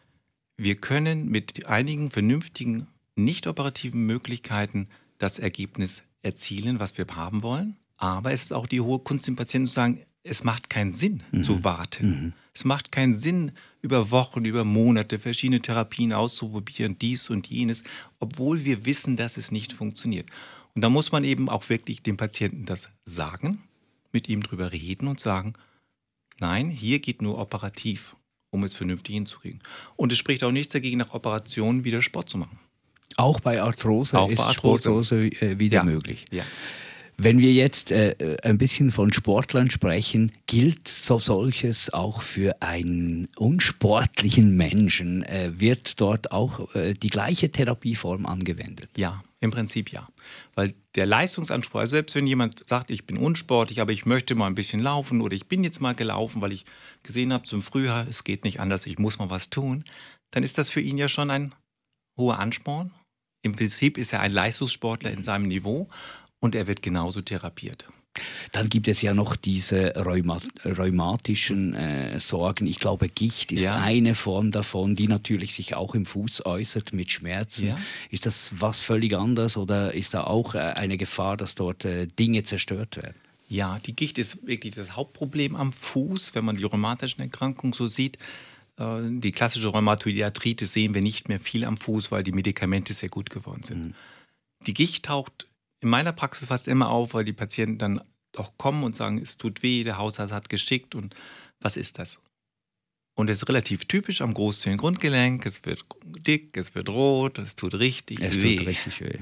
wir 0.56 0.76
können 0.76 1.28
mit 1.28 1.66
einigen 1.66 2.11
vernünftigen 2.11 2.87
nicht 3.16 3.47
operativen 3.47 4.04
Möglichkeiten 4.06 4.88
das 5.18 5.38
Ergebnis 5.38 6.02
erzielen, 6.23 6.80
was 6.80 6.97
wir 6.99 7.06
haben 7.06 7.42
wollen. 7.42 7.76
Aber 7.97 8.33
es 8.33 8.44
ist 8.44 8.52
auch 8.52 8.66
die 8.66 8.80
hohe 8.80 8.99
Kunst, 8.99 9.26
dem 9.26 9.37
Patienten 9.37 9.68
zu 9.68 9.75
sagen, 9.75 10.00
es 10.23 10.42
macht 10.42 10.71
keinen 10.71 10.92
Sinn 10.92 11.23
mhm. 11.33 11.44
zu 11.44 11.64
warten. 11.64 12.06
Mhm. 12.09 12.33
Es 12.54 12.64
macht 12.64 12.92
keinen 12.92 13.18
Sinn, 13.18 13.52
über 13.83 14.11
Wochen, 14.11 14.47
über 14.47 14.64
Monate 14.64 15.18
verschiedene 15.18 15.61
Therapien 15.61 16.14
auszuprobieren, 16.14 16.99
dies 16.99 17.28
und 17.28 17.47
jenes, 17.49 17.85
obwohl 18.18 18.64
wir 18.64 18.87
wissen, 18.87 19.16
dass 19.16 19.37
es 19.37 19.52
nicht 19.52 19.75
funktioniert. 19.75 20.30
Und 20.75 20.83
da 20.83 20.88
muss 20.88 21.12
man 21.12 21.23
eben 21.23 21.49
auch 21.50 21.68
wirklich 21.68 22.02
dem 22.02 22.16
Patienten 22.16 22.64
das 22.64 22.90
sagen, 23.04 23.62
mit 24.12 24.28
ihm 24.28 24.42
drüber 24.42 24.73
reden 24.73 25.06
und 25.06 25.21
sagen, 25.21 25.52
nein, 26.40 26.71
hier 26.71 27.00
geht 27.00 27.21
nur 27.21 27.38
operativ, 27.38 28.16
um 28.50 28.64
es 28.64 28.75
vernünftig 28.75 29.14
hinzukriegen. 29.14 29.61
Und 29.97 30.12
es 30.12 30.18
spricht 30.18 30.42
auch 30.42 30.52
nichts 30.52 30.73
dagegen, 30.73 30.99
nach 30.99 31.12
Operationen 31.12 31.85
wieder 31.85 32.00
Sport 32.00 32.30
zu 32.30 32.38
machen. 32.38 32.59
Auch 33.16 33.40
bei 33.40 33.62
Arthrose 33.62 34.18
auch 34.18 34.28
ist 34.28 34.38
bei 34.38 34.44
Arthrose. 34.44 34.83
Sportose 34.83 35.26
äh, 35.26 35.59
wieder 35.59 35.78
ja. 35.78 35.83
möglich. 35.85 36.26
Ja. 36.30 36.44
Wenn 37.16 37.38
wir 37.38 37.52
jetzt 37.52 37.92
äh, 37.92 38.37
ein 38.42 38.59
bisschen 38.59 38.90
von 38.90 39.12
Sportlern 39.12 39.71
sprechen, 39.71 40.33
gilt 40.47 40.88
so 40.88 41.21
solches 41.21 41.94
auch 41.94 42.23
für 42.23 42.61
einen 42.61 43.28
unsportlichen 43.37 44.56
Menschen? 44.56 45.23
Äh, 45.23 45.52
wird 45.56 46.00
dort 46.00 46.33
auch 46.33 46.75
äh, 46.75 46.94
die 46.94 47.11
gleiche 47.11 47.52
Therapieform 47.52 48.26
angewendet? 48.26 48.90
Ja, 48.97 49.23
im 49.38 49.52
Prinzip 49.52 49.92
ja. 49.92 50.09
Weil 50.56 50.75
der 50.97 51.06
Leistungsanspruch, 51.06 51.80
also 51.80 51.92
selbst 51.92 52.16
wenn 52.16 52.26
jemand 52.26 52.68
sagt, 52.68 52.90
ich 52.90 53.06
bin 53.06 53.16
unsportlich, 53.16 53.80
aber 53.80 53.92
ich 53.92 54.06
möchte 54.06 54.35
mal 54.35 54.49
ein 54.49 54.56
bisschen 54.56 54.80
laufen 54.80 55.21
oder 55.21 55.37
ich 55.37 55.47
bin 55.47 55.62
jetzt 55.62 55.80
mal 55.80 55.94
gelaufen, 55.94 56.42
weil 56.42 56.52
ich 56.52 56.64
gesehen 57.04 57.33
habe 57.33 57.44
zum 57.44 57.62
Frühjahr, 57.62 58.09
es 58.09 58.25
geht 58.25 58.42
nicht 58.42 58.59
anders, 58.59 58.87
ich 58.87 58.99
muss 58.99 59.18
mal 59.18 59.30
was 59.30 59.50
tun, 59.50 59.85
dann 60.33 60.42
ist 60.42 60.59
das 60.59 60.68
für 60.68 60.80
ihn 60.80 60.99
ja 60.99 61.09
schon 61.09 61.30
ein 61.30 61.54
hoher 62.16 62.40
Ansporn. 62.40 62.90
Im 63.44 63.52
Prinzip 63.52 63.98
ist 63.98 64.14
er 64.14 64.20
ein 64.20 64.32
Leistungssportler 64.32 65.10
in 65.10 65.22
seinem 65.22 65.48
Niveau 65.48 65.88
und 66.40 66.54
er 66.54 66.66
wird 66.66 66.80
genauso 66.80 67.20
therapiert. 67.20 67.84
Dann 68.52 68.70
gibt 68.70 68.88
es 68.88 69.02
ja 69.02 69.12
noch 69.12 69.36
diese 69.36 69.92
Rheuma 69.96 70.38
rheumatischen 70.64 71.74
äh, 71.74 72.18
Sorgen. 72.20 72.66
Ich 72.66 72.78
glaube, 72.78 73.08
Gicht 73.08 73.52
ist 73.52 73.64
ja. 73.64 73.76
eine 73.76 74.14
Form 74.14 74.50
davon, 74.50 74.94
die 74.94 75.08
natürlich 75.08 75.54
sich 75.54 75.74
auch 75.74 75.94
im 75.94 76.06
Fuß 76.06 76.46
äußert 76.46 76.94
mit 76.94 77.12
Schmerzen. 77.12 77.68
Ja. 77.68 77.76
Ist 78.08 78.24
das 78.24 78.54
was 78.60 78.80
völlig 78.80 79.14
anderes 79.14 79.58
oder 79.58 79.92
ist 79.92 80.14
da 80.14 80.24
auch 80.24 80.54
äh, 80.54 80.58
eine 80.58 80.96
Gefahr, 80.96 81.36
dass 81.36 81.54
dort 81.54 81.84
äh, 81.84 82.06
Dinge 82.06 82.44
zerstört 82.44 82.96
werden? 82.96 83.16
Ja, 83.50 83.78
die 83.84 83.94
Gicht 83.94 84.16
ist 84.18 84.46
wirklich 84.46 84.74
das 84.74 84.96
Hauptproblem 84.96 85.54
am 85.54 85.72
Fuß, 85.72 86.34
wenn 86.34 86.46
man 86.46 86.56
die 86.56 86.64
rheumatischen 86.64 87.20
Erkrankungen 87.20 87.74
so 87.74 87.88
sieht. 87.88 88.16
Äh, 88.78 89.00
die 89.21 89.33
klassische 89.33 89.69
Rheumatoide 89.69 90.25
Arthritis 90.25 90.73
sehen 90.73 90.95
wir 90.95 91.02
nicht 91.02 91.28
mehr 91.28 91.40
viel 91.40 91.64
am 91.64 91.76
Fuß, 91.76 92.11
weil 92.11 92.23
die 92.23 92.33
Medikamente 92.33 92.93
sehr 92.93 93.09
gut 93.09 93.31
geworden 93.31 93.62
sind. 93.62 93.85
Mhm. 93.85 93.95
Die 94.66 94.75
Gicht 94.75 95.07
taucht 95.07 95.49
in 95.81 95.88
meiner 95.88 96.12
Praxis 96.12 96.49
fast 96.49 96.69
immer 96.69 96.88
auf, 96.88 97.14
weil 97.14 97.25
die 97.25 97.33
Patienten 97.33 97.78
dann 97.78 98.00
auch 98.37 98.57
kommen 98.57 98.85
und 98.85 98.97
sagen, 98.97 99.19
es 99.19 99.37
tut 99.37 99.62
weh, 99.62 99.85
der 99.85 99.99
Hausarzt 99.99 100.33
hat 100.33 100.49
geschickt 100.49 100.95
und 100.95 101.14
was 101.61 101.76
ist 101.76 101.99
das? 101.99 102.19
Und 103.16 103.31
es 103.31 103.38
ist 103.38 103.49
relativ 103.49 103.85
typisch 103.85 104.23
am 104.23 104.35
Großzehengrundgelenk. 104.35 105.47
Es 105.47 105.64
wird 105.64 105.85
dick, 106.26 106.57
es 106.57 106.75
wird 106.75 106.88
rot, 106.88 107.38
es 107.38 107.54
tut 107.54 107.75
richtig 107.75 108.21
es 108.21 108.43
weh. 108.43 108.57
Tut 108.57 108.66
richtig 108.66 109.00
weh. 109.00 109.21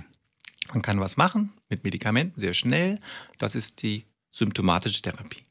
Man 0.73 0.81
kann 0.81 0.99
was 1.01 1.19
machen 1.19 1.53
mit 1.69 1.85
Medikamenten 1.85 2.41
sehr 2.41 2.55
schnell. 2.55 2.99
Das 3.37 3.55
ist 3.55 3.83
die 3.83 4.07
symptomatische 4.31 5.03
Therapie. 5.03 5.45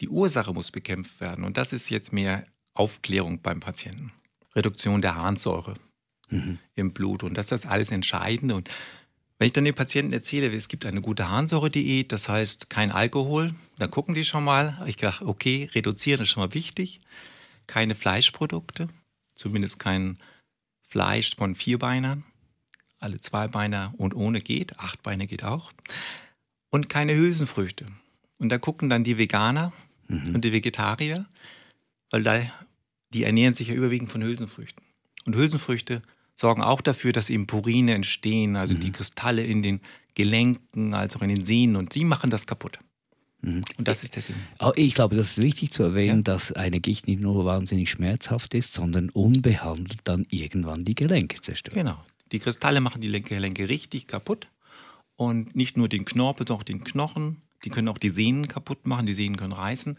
Die 0.00 0.08
Ursache 0.08 0.54
muss 0.54 0.70
bekämpft 0.70 1.20
werden 1.20 1.44
und 1.44 1.58
das 1.58 1.74
ist 1.74 1.90
jetzt 1.90 2.12
mehr 2.12 2.46
Aufklärung 2.74 3.40
beim 3.42 3.60
Patienten. 3.60 4.12
Reduktion 4.54 5.00
der 5.02 5.16
Harnsäure 5.16 5.74
mhm. 6.28 6.58
im 6.74 6.92
Blut 6.92 7.22
und 7.22 7.34
das 7.34 7.46
ist 7.46 7.64
das 7.64 7.66
alles 7.66 7.90
Entscheidende. 7.90 8.54
Und 8.54 8.70
wenn 9.38 9.46
ich 9.46 9.52
dann 9.52 9.64
den 9.64 9.74
Patienten 9.74 10.12
erzähle, 10.12 10.54
es 10.54 10.68
gibt 10.68 10.84
eine 10.84 11.00
gute 11.00 11.28
Harnsäure-Diät, 11.28 12.12
das 12.12 12.28
heißt 12.28 12.68
kein 12.68 12.92
Alkohol, 12.92 13.54
dann 13.78 13.90
gucken 13.90 14.14
die 14.14 14.24
schon 14.24 14.44
mal. 14.44 14.82
Ich 14.86 14.96
dachte, 14.96 15.26
okay, 15.26 15.70
reduzieren 15.74 16.20
ist 16.20 16.28
schon 16.28 16.42
mal 16.42 16.52
wichtig. 16.54 17.00
Keine 17.66 17.94
Fleischprodukte, 17.94 18.88
zumindest 19.34 19.78
kein 19.78 20.18
Fleisch 20.82 21.36
von 21.36 21.54
Vierbeinern. 21.54 22.24
Alle 22.98 23.18
Zweibeiner 23.18 23.94
und 23.96 24.14
ohne 24.14 24.42
geht, 24.42 24.78
acht 24.78 25.02
Beine 25.02 25.26
geht 25.26 25.44
auch. 25.44 25.72
Und 26.68 26.90
keine 26.90 27.14
Hülsenfrüchte. 27.14 27.86
Und 28.36 28.50
da 28.50 28.58
gucken 28.58 28.90
dann 28.90 29.04
die 29.04 29.16
Veganer 29.16 29.72
mhm. 30.08 30.34
und 30.34 30.44
die 30.44 30.52
Vegetarier, 30.52 31.24
weil 32.10 32.22
da, 32.22 32.42
die 33.12 33.24
ernähren 33.24 33.54
sich 33.54 33.68
ja 33.68 33.74
überwiegend 33.74 34.10
von 34.10 34.22
Hülsenfrüchten. 34.22 34.84
Und 35.26 35.36
Hülsenfrüchte 35.36 36.02
sorgen 36.34 36.62
auch 36.62 36.80
dafür, 36.80 37.12
dass 37.12 37.30
eben 37.30 37.46
Purine 37.46 37.94
entstehen, 37.94 38.56
also 38.56 38.74
mhm. 38.74 38.80
die 38.80 38.92
Kristalle 38.92 39.44
in 39.44 39.62
den 39.62 39.80
Gelenken, 40.14 40.94
als 40.94 41.16
auch 41.16 41.22
in 41.22 41.28
den 41.28 41.44
Sehnen 41.44 41.76
und 41.76 41.94
die 41.94 42.04
machen 42.04 42.30
das 42.30 42.46
kaputt. 42.46 42.78
Mhm. 43.42 43.64
Und 43.78 43.88
das 43.88 44.02
ist 44.02 44.16
der 44.16 44.22
Sinn. 44.22 44.36
Ich 44.76 44.94
glaube, 44.94 45.16
das 45.16 45.32
ist 45.32 45.42
wichtig 45.42 45.70
zu 45.72 45.82
erwähnen, 45.82 46.18
ja. 46.18 46.22
dass 46.34 46.52
eine 46.52 46.80
Gicht 46.80 47.06
nicht 47.06 47.20
nur 47.20 47.44
wahnsinnig 47.44 47.90
schmerzhaft 47.90 48.54
ist, 48.54 48.72
sondern 48.72 49.10
unbehandelt 49.10 50.00
dann 50.04 50.26
irgendwann 50.30 50.84
die 50.84 50.94
Gelenke 50.94 51.40
zerstört. 51.40 51.74
Genau. 51.74 52.02
Die 52.32 52.38
Kristalle 52.38 52.80
machen 52.80 53.00
die 53.00 53.10
Gelenke 53.10 53.68
richtig 53.68 54.06
kaputt. 54.06 54.48
Und 55.16 55.54
nicht 55.54 55.76
nur 55.76 55.88
den 55.88 56.06
Knorpel, 56.06 56.46
sondern 56.46 56.60
auch 56.60 56.64
den 56.64 56.84
Knochen. 56.84 57.42
Die 57.64 57.68
können 57.68 57.88
auch 57.88 57.98
die 57.98 58.08
Sehnen 58.08 58.48
kaputt 58.48 58.86
machen, 58.86 59.04
die 59.04 59.12
Sehnen 59.12 59.36
können 59.36 59.52
reißen. 59.52 59.98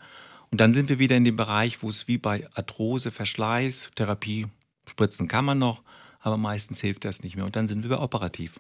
Und 0.52 0.60
dann 0.60 0.74
sind 0.74 0.90
wir 0.90 1.00
wieder 1.00 1.16
in 1.16 1.24
dem 1.24 1.38
Bereich, 1.38 1.82
wo 1.82 1.90
es 1.90 2.08
wie 2.08 2.18
bei 2.18 2.46
Arthrose, 2.54 3.12
Verschleiß, 3.12 3.92
Therapie, 3.96 4.48
spritzen 4.86 5.28
kann 5.28 5.46
man 5.46 5.60
noch, 5.60 5.82
aber 6.20 6.38
meistens 6.38 6.82
hilft 6.82 7.06
das 7.06 7.24
nicht 7.24 7.36
mehr 7.36 7.46
und 7.46 7.56
dann 7.56 7.68
sind 7.68 7.84
wir 7.84 7.90
bei 7.90 8.00
operativ. 8.00 8.60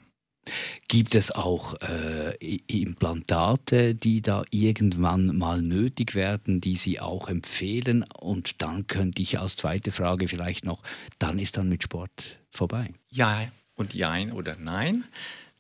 Gibt 0.88 1.14
es 1.14 1.32
auch 1.32 1.76
äh, 1.82 2.36
Implantate, 2.68 3.94
die 3.94 4.22
da 4.22 4.44
irgendwann 4.50 5.38
mal 5.38 5.62
nötig 5.62 6.16
werden, 6.16 6.62
die 6.62 6.76
Sie 6.76 7.00
auch 7.00 7.28
empfehlen? 7.28 8.04
Und 8.04 8.62
dann 8.62 8.88
könnte 8.88 9.22
ich 9.22 9.40
als 9.40 9.56
zweite 9.56 9.92
Frage 9.92 10.28
vielleicht 10.28 10.66
noch, 10.66 10.82
dann 11.20 11.38
ist 11.38 11.58
dann 11.58 11.70
mit 11.70 11.84
Sport 11.84 12.40
vorbei. 12.50 12.92
Ja 13.10 13.50
und 13.76 13.94
jein 13.94 14.32
oder 14.32 14.56
nein. 14.60 15.06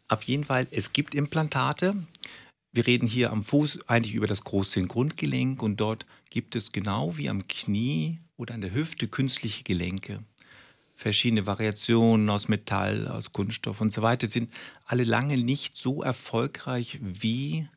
Auf 0.07 0.23
jeden 0.23 0.45
Fall, 0.45 0.67
es 0.71 0.93
gibt 0.93 1.13
Implantate. 1.13 1.95
Wir 2.73 2.87
reden 2.87 3.07
hier 3.07 3.31
am 3.31 3.43
Fuß 3.43 3.87
eigentlich 3.87 4.15
über 4.15 4.27
das 4.27 4.43
große 4.43 4.81
Grundgelenk 4.83 5.61
und 5.61 5.77
dort 5.77 6.05
gibt 6.29 6.55
es 6.55 6.71
genau 6.71 7.17
wie 7.17 7.29
am 7.29 7.47
Knie 7.47 8.19
oder 8.37 8.53
an 8.53 8.61
der 8.61 8.73
Hüfte 8.73 9.07
künstliche 9.07 9.63
Gelenke 9.63 10.23
verschiedene 11.01 11.45
Variationen 11.45 12.29
aus 12.29 12.47
Metall, 12.47 13.07
aus 13.07 13.33
Kunststoff 13.33 13.81
und 13.81 13.91
so 13.91 14.01
weiter, 14.01 14.27
sind 14.27 14.53
alle 14.85 15.03
lange 15.03 15.37
nicht 15.37 15.75
so 15.75 16.03
erfolgreich 16.03 16.99
wie 17.01 17.67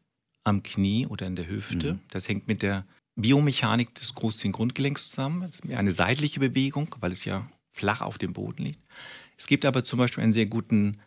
am 0.45 0.63
Knie 0.63 1.07
oder 1.07 1.27
in 1.27 1.35
der 1.35 1.49
Hüfte. 1.49 1.95
Mhm. 1.95 2.01
Das 2.11 2.29
hängt 2.29 2.47
mit 2.47 2.63
der 2.63 2.85
Biomechanik 3.17 3.95
des 3.95 4.15
Großzehengrundgelenks 4.15 5.11
zusammen. 5.11 5.41
Das 5.41 5.55
ist 5.55 5.65
mehr 5.65 5.79
eine 5.79 5.93
seitliche 5.93 6.39
Bewegung, 6.39 6.95
weil 7.01 7.13
es 7.13 7.25
ja 7.25 7.49
flach 7.73 8.03
auf 8.03 8.19
dem 8.19 8.35
Boden 8.35 8.65
liegt. 8.65 8.81
Es 9.39 9.47
gibt 9.47 9.65
aber 9.65 9.85
zum 9.85 9.99
Beispiel 9.99 10.23
einen 10.23 10.35
sehr 10.35 10.47
guten 10.47 10.99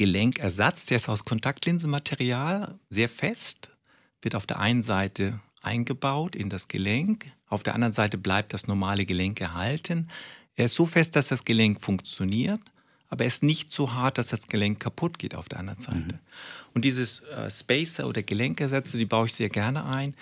Gelenkersatz, 0.00 0.86
der 0.86 0.96
ist 0.96 1.10
aus 1.10 1.26
Kontaktlinsenmaterial, 1.26 2.78
sehr 2.88 3.10
fest, 3.10 3.76
wird 4.22 4.34
auf 4.34 4.46
der 4.46 4.58
einen 4.58 4.82
Seite 4.82 5.40
eingebaut 5.60 6.34
in 6.34 6.48
das 6.48 6.68
Gelenk, 6.68 7.30
auf 7.50 7.62
der 7.62 7.74
anderen 7.74 7.92
Seite 7.92 8.16
bleibt 8.16 8.54
das 8.54 8.66
normale 8.66 9.04
Gelenk 9.04 9.42
erhalten. 9.42 10.08
Er 10.56 10.64
ist 10.64 10.74
so 10.74 10.86
fest, 10.86 11.16
dass 11.16 11.28
das 11.28 11.44
Gelenk 11.44 11.82
funktioniert, 11.82 12.62
aber 13.10 13.24
er 13.24 13.26
ist 13.26 13.42
nicht 13.42 13.72
so 13.72 13.92
hart, 13.92 14.16
dass 14.16 14.28
das 14.28 14.46
Gelenk 14.46 14.80
kaputt 14.80 15.18
geht 15.18 15.34
auf 15.34 15.50
der 15.50 15.58
anderen 15.58 15.80
Seite. 15.80 16.14
Mhm. 16.14 16.20
Und 16.72 16.86
dieses 16.86 17.20
äh, 17.20 17.50
Spacer 17.50 18.08
oder 18.08 18.22
Gelenkersätze, 18.22 18.96
die 18.96 19.04
baue 19.04 19.26
ich 19.26 19.34
sehr 19.34 19.50
gerne 19.50 19.84
ein. 19.84 20.14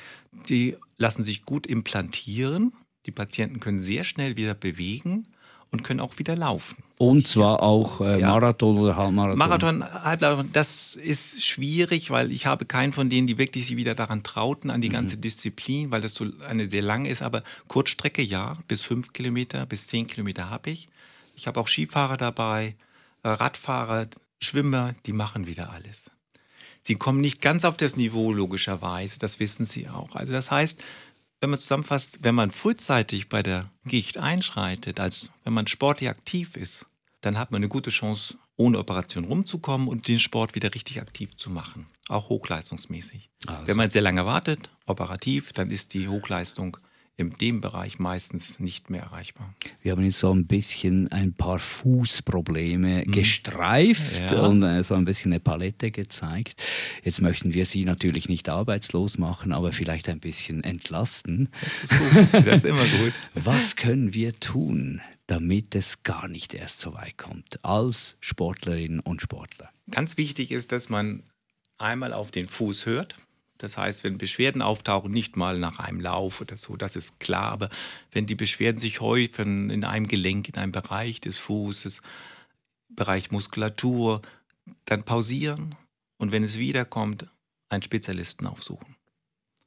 Die 0.48 0.76
lassen 0.96 1.22
sich 1.22 1.44
gut 1.44 1.68
implantieren. 1.68 2.72
Die 3.06 3.12
Patienten 3.12 3.60
können 3.60 3.80
sehr 3.80 4.02
schnell 4.02 4.36
wieder 4.36 4.54
bewegen 4.54 5.28
und 5.70 5.84
können 5.84 6.00
auch 6.00 6.18
wieder 6.18 6.36
laufen. 6.36 6.76
Und 6.96 7.28
zwar 7.28 7.62
auch 7.62 8.00
äh, 8.00 8.18
Marathon 8.18 8.78
oder 8.78 8.96
Halbmarathon? 8.96 9.38
Marathon, 9.38 9.84
Halbmarathon, 9.84 10.50
das 10.52 10.96
ist 10.96 11.44
schwierig, 11.44 12.10
weil 12.10 12.32
ich 12.32 12.46
habe 12.46 12.64
keinen 12.64 12.92
von 12.92 13.08
denen, 13.08 13.26
die 13.26 13.38
wirklich 13.38 13.66
sich 13.66 13.76
wieder 13.76 13.94
daran 13.94 14.22
trauten, 14.22 14.70
an 14.70 14.80
die 14.80 14.88
mhm. 14.88 14.94
ganze 14.94 15.16
Disziplin, 15.16 15.90
weil 15.90 16.00
das 16.00 16.14
so 16.14 16.26
eine 16.46 16.68
sehr 16.68 16.82
lange 16.82 17.08
ist. 17.08 17.22
Aber 17.22 17.44
Kurzstrecke, 17.68 18.22
ja, 18.22 18.54
bis 18.66 18.82
fünf 18.82 19.12
Kilometer, 19.12 19.64
bis 19.66 19.86
zehn 19.86 20.06
Kilometer 20.06 20.50
habe 20.50 20.70
ich. 20.70 20.88
Ich 21.36 21.46
habe 21.46 21.60
auch 21.60 21.68
Skifahrer 21.68 22.16
dabei, 22.16 22.74
äh, 23.22 23.28
Radfahrer, 23.28 24.08
Schwimmer, 24.40 24.94
die 25.06 25.12
machen 25.12 25.46
wieder 25.46 25.70
alles. 25.70 26.10
Sie 26.82 26.94
kommen 26.94 27.20
nicht 27.20 27.42
ganz 27.42 27.64
auf 27.64 27.76
das 27.76 27.96
Niveau, 27.96 28.32
logischerweise, 28.32 29.18
das 29.18 29.40
wissen 29.40 29.66
sie 29.66 29.88
auch. 29.88 30.14
Also 30.14 30.32
das 30.32 30.50
heißt, 30.50 30.82
wenn 31.40 31.50
man 31.50 31.58
zusammenfasst, 31.58 32.18
wenn 32.22 32.34
man 32.34 32.50
frühzeitig 32.50 33.28
bei 33.28 33.42
der 33.42 33.70
Gicht 33.84 34.18
einschreitet, 34.18 35.00
als 35.00 35.30
wenn 35.44 35.52
man 35.52 35.66
sportlich 35.66 36.10
aktiv 36.10 36.56
ist, 36.56 36.86
dann 37.20 37.38
hat 37.38 37.50
man 37.50 37.60
eine 37.60 37.68
gute 37.68 37.90
Chance, 37.90 38.36
ohne 38.56 38.78
Operation 38.78 39.24
rumzukommen 39.24 39.88
und 39.88 40.08
den 40.08 40.18
Sport 40.18 40.54
wieder 40.54 40.74
richtig 40.74 41.00
aktiv 41.00 41.36
zu 41.36 41.50
machen, 41.50 41.86
auch 42.08 42.28
hochleistungsmäßig. 42.28 43.30
Also. 43.46 43.66
Wenn 43.66 43.76
man 43.76 43.90
sehr 43.90 44.02
lange 44.02 44.26
wartet, 44.26 44.70
operativ, 44.86 45.52
dann 45.52 45.70
ist 45.70 45.94
die 45.94 46.08
Hochleistung 46.08 46.76
in 47.18 47.30
dem 47.32 47.60
Bereich 47.60 47.98
meistens 47.98 48.60
nicht 48.60 48.90
mehr 48.90 49.02
erreichbar. 49.02 49.52
Wir 49.82 49.92
haben 49.92 50.04
jetzt 50.04 50.20
so 50.20 50.32
ein 50.32 50.46
bisschen 50.46 51.10
ein 51.10 51.34
paar 51.34 51.58
Fußprobleme 51.58 53.04
mhm. 53.04 53.10
gestreift 53.10 54.30
ja. 54.30 54.46
und 54.46 54.62
äh, 54.62 54.84
so 54.84 54.94
ein 54.94 55.04
bisschen 55.04 55.32
eine 55.32 55.40
Palette 55.40 55.90
gezeigt. 55.90 56.62
Jetzt 57.02 57.20
möchten 57.20 57.52
wir 57.54 57.66
Sie 57.66 57.84
natürlich 57.84 58.28
nicht 58.28 58.48
arbeitslos 58.48 59.18
machen, 59.18 59.52
aber 59.52 59.72
vielleicht 59.72 60.08
ein 60.08 60.20
bisschen 60.20 60.62
entlasten. 60.62 61.48
Das 61.60 61.82
ist 61.82 61.98
gut. 61.98 62.46
Das 62.46 62.56
ist 62.58 62.64
immer 62.64 62.86
gut. 62.86 63.12
Was 63.34 63.74
können 63.74 64.14
wir 64.14 64.38
tun, 64.38 65.00
damit 65.26 65.74
es 65.74 66.04
gar 66.04 66.28
nicht 66.28 66.54
erst 66.54 66.78
so 66.78 66.94
weit 66.94 67.18
kommt 67.18 67.64
als 67.64 68.16
Sportlerinnen 68.20 69.00
und 69.00 69.22
Sportler? 69.22 69.70
Ganz 69.90 70.16
wichtig 70.18 70.52
ist, 70.52 70.70
dass 70.70 70.88
man 70.88 71.24
einmal 71.78 72.12
auf 72.12 72.30
den 72.30 72.46
Fuß 72.46 72.86
hört 72.86 73.16
das 73.58 73.76
heißt, 73.76 74.04
wenn 74.04 74.18
Beschwerden 74.18 74.62
auftauchen, 74.62 75.10
nicht 75.10 75.36
mal 75.36 75.58
nach 75.58 75.80
einem 75.80 76.00
Lauf 76.00 76.40
oder 76.40 76.56
so, 76.56 76.76
das 76.76 76.96
ist 76.96 77.18
klar. 77.18 77.50
Aber 77.50 77.70
wenn 78.12 78.26
die 78.26 78.36
Beschwerden 78.36 78.78
sich 78.78 79.00
häufen 79.00 79.70
in 79.70 79.84
einem 79.84 80.06
Gelenk, 80.06 80.48
in 80.48 80.56
einem 80.56 80.72
Bereich 80.72 81.20
des 81.20 81.38
Fußes, 81.38 82.02
Bereich 82.88 83.30
Muskulatur, 83.30 84.22
dann 84.84 85.02
pausieren 85.02 85.74
und 86.18 86.32
wenn 86.32 86.44
es 86.44 86.58
wiederkommt, 86.58 87.26
einen 87.68 87.82
Spezialisten 87.82 88.46
aufsuchen. 88.46 88.96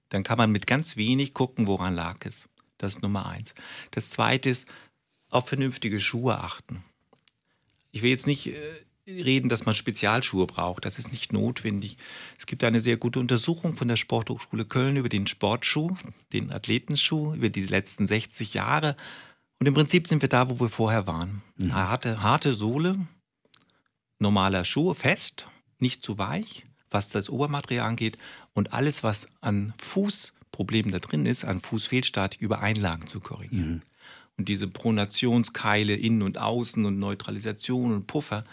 Dann 0.10 0.24
kann 0.24 0.38
man 0.38 0.52
mit 0.52 0.68
ganz 0.68 0.98
wenig 0.98 1.34
gucken, 1.34 1.68
woran 1.68 1.94
lag 1.94 2.26
es. 2.26 2.50
Das 2.78 2.96
ist 2.96 3.02
Nummer 3.02 3.28
eins. 3.28 3.54
Das 3.92 4.10
zweite 4.10 4.50
ist, 4.50 4.68
auf 5.30 5.48
vernünftige 5.48 6.00
Schuhe 6.00 6.40
achten. 6.40 6.84
Ich 7.92 8.02
will 8.02 8.10
jetzt 8.10 8.28
nicht 8.28 8.48
äh, 8.48 8.86
reden, 9.08 9.50
dass 9.50 9.66
man 9.66 9.76
Spezialschuhe 9.76 10.46
braucht. 10.46 10.86
Das 10.86 11.00
ist 11.00 11.12
nicht 11.12 11.34
notwendig. 11.34 11.98
Es 12.38 12.46
gibt 12.46 12.64
eine 12.64 12.80
sehr 12.80 12.98
gute 12.98 13.20
Untersuchung 13.20 13.74
von 13.74 13.88
der 13.88 13.96
Sporthochschule 13.96 14.66
Köln 14.66 14.98
über 14.98 15.10
den 15.10 15.28
Sportschuh, 15.28 15.96
den 16.34 16.52
Athletenschuh, 16.52 17.34
über 17.34 17.50
die 17.50 17.66
letzten 17.66 18.08
60 18.08 18.54
Jahre. 18.54 18.96
Und 19.60 19.68
im 19.68 19.74
Prinzip 19.74 20.08
sind 20.08 20.22
wir 20.22 20.30
da, 20.30 20.50
wo 20.50 20.60
wir 20.60 20.70
vorher 20.70 21.08
waren. 21.08 21.42
Mhm. 21.58 21.74
Harte, 21.74 22.22
harte 22.22 22.54
Sohle, 22.54 22.96
normaler 24.20 24.66
Schuh, 24.66 24.94
fest, 24.94 25.48
nicht 25.80 26.04
zu 26.04 26.18
weich, 26.18 26.64
was 26.90 27.10
das 27.10 27.30
Obermaterial 27.30 27.88
angeht. 27.88 28.18
Und 28.54 28.74
alles, 28.74 29.04
was 29.04 29.28
an 29.42 29.74
Fußproblemen 29.78 30.92
da 30.92 31.00
drin 31.00 31.26
ist, 31.26 31.46
an 31.46 31.60
Fußfehlstatik 31.60 32.42
über 32.42 32.60
Einlagen 32.62 33.08
zu 33.08 33.20
korrigieren. 33.20 33.74
Mhm. 33.74 33.82
Und 34.38 34.48
diese 34.50 34.68
Pronationskeile 34.68 35.96
innen 35.96 36.22
und 36.22 36.38
außen 36.38 36.86
und 36.86 36.98
Neutralisation 36.98 37.94
und 37.94 38.08
Puffer, 38.08 38.46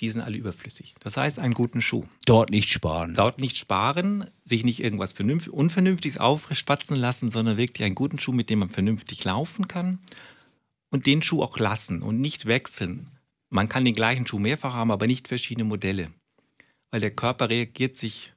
die 0.00 0.10
sind 0.10 0.22
alle 0.22 0.36
überflüssig. 0.36 0.94
Das 1.00 1.16
heißt, 1.16 1.38
einen 1.38 1.54
guten 1.54 1.80
Schuh. 1.80 2.04
Dort 2.26 2.50
nicht 2.50 2.68
sparen. 2.68 3.14
Dort 3.14 3.38
nicht 3.38 3.56
sparen, 3.56 4.28
sich 4.44 4.64
nicht 4.64 4.80
irgendwas 4.80 5.12
Unvernünftiges 5.12 6.18
aufspatzen 6.18 6.96
lassen, 6.96 7.30
sondern 7.30 7.56
wirklich 7.56 7.84
einen 7.84 7.94
guten 7.94 8.18
Schuh, 8.18 8.32
mit 8.32 8.50
dem 8.50 8.60
man 8.60 8.68
vernünftig 8.68 9.24
laufen 9.24 9.68
kann. 9.68 10.00
Und 10.90 11.06
den 11.06 11.22
Schuh 11.22 11.42
auch 11.42 11.58
lassen 11.58 12.02
und 12.02 12.20
nicht 12.20 12.46
wechseln. 12.46 13.10
Man 13.50 13.68
kann 13.68 13.84
den 13.84 13.94
gleichen 13.94 14.26
Schuh 14.26 14.38
mehrfach 14.38 14.74
haben, 14.74 14.90
aber 14.90 15.06
nicht 15.06 15.28
verschiedene 15.28 15.64
Modelle. 15.64 16.10
Weil 16.90 17.00
der 17.00 17.10
Körper 17.10 17.50
reagiert 17.50 17.96
sich, 17.96 18.32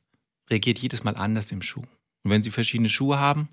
reagiert 0.50 0.80
jedes 0.80 1.04
Mal 1.04 1.16
anders 1.16 1.52
im 1.52 1.62
Schuh. 1.62 1.84
Und 2.24 2.32
wenn 2.32 2.44
Sie 2.44 2.52
verschiedene 2.52 2.90
Schuhe 2.90 3.20
haben, 3.20 3.50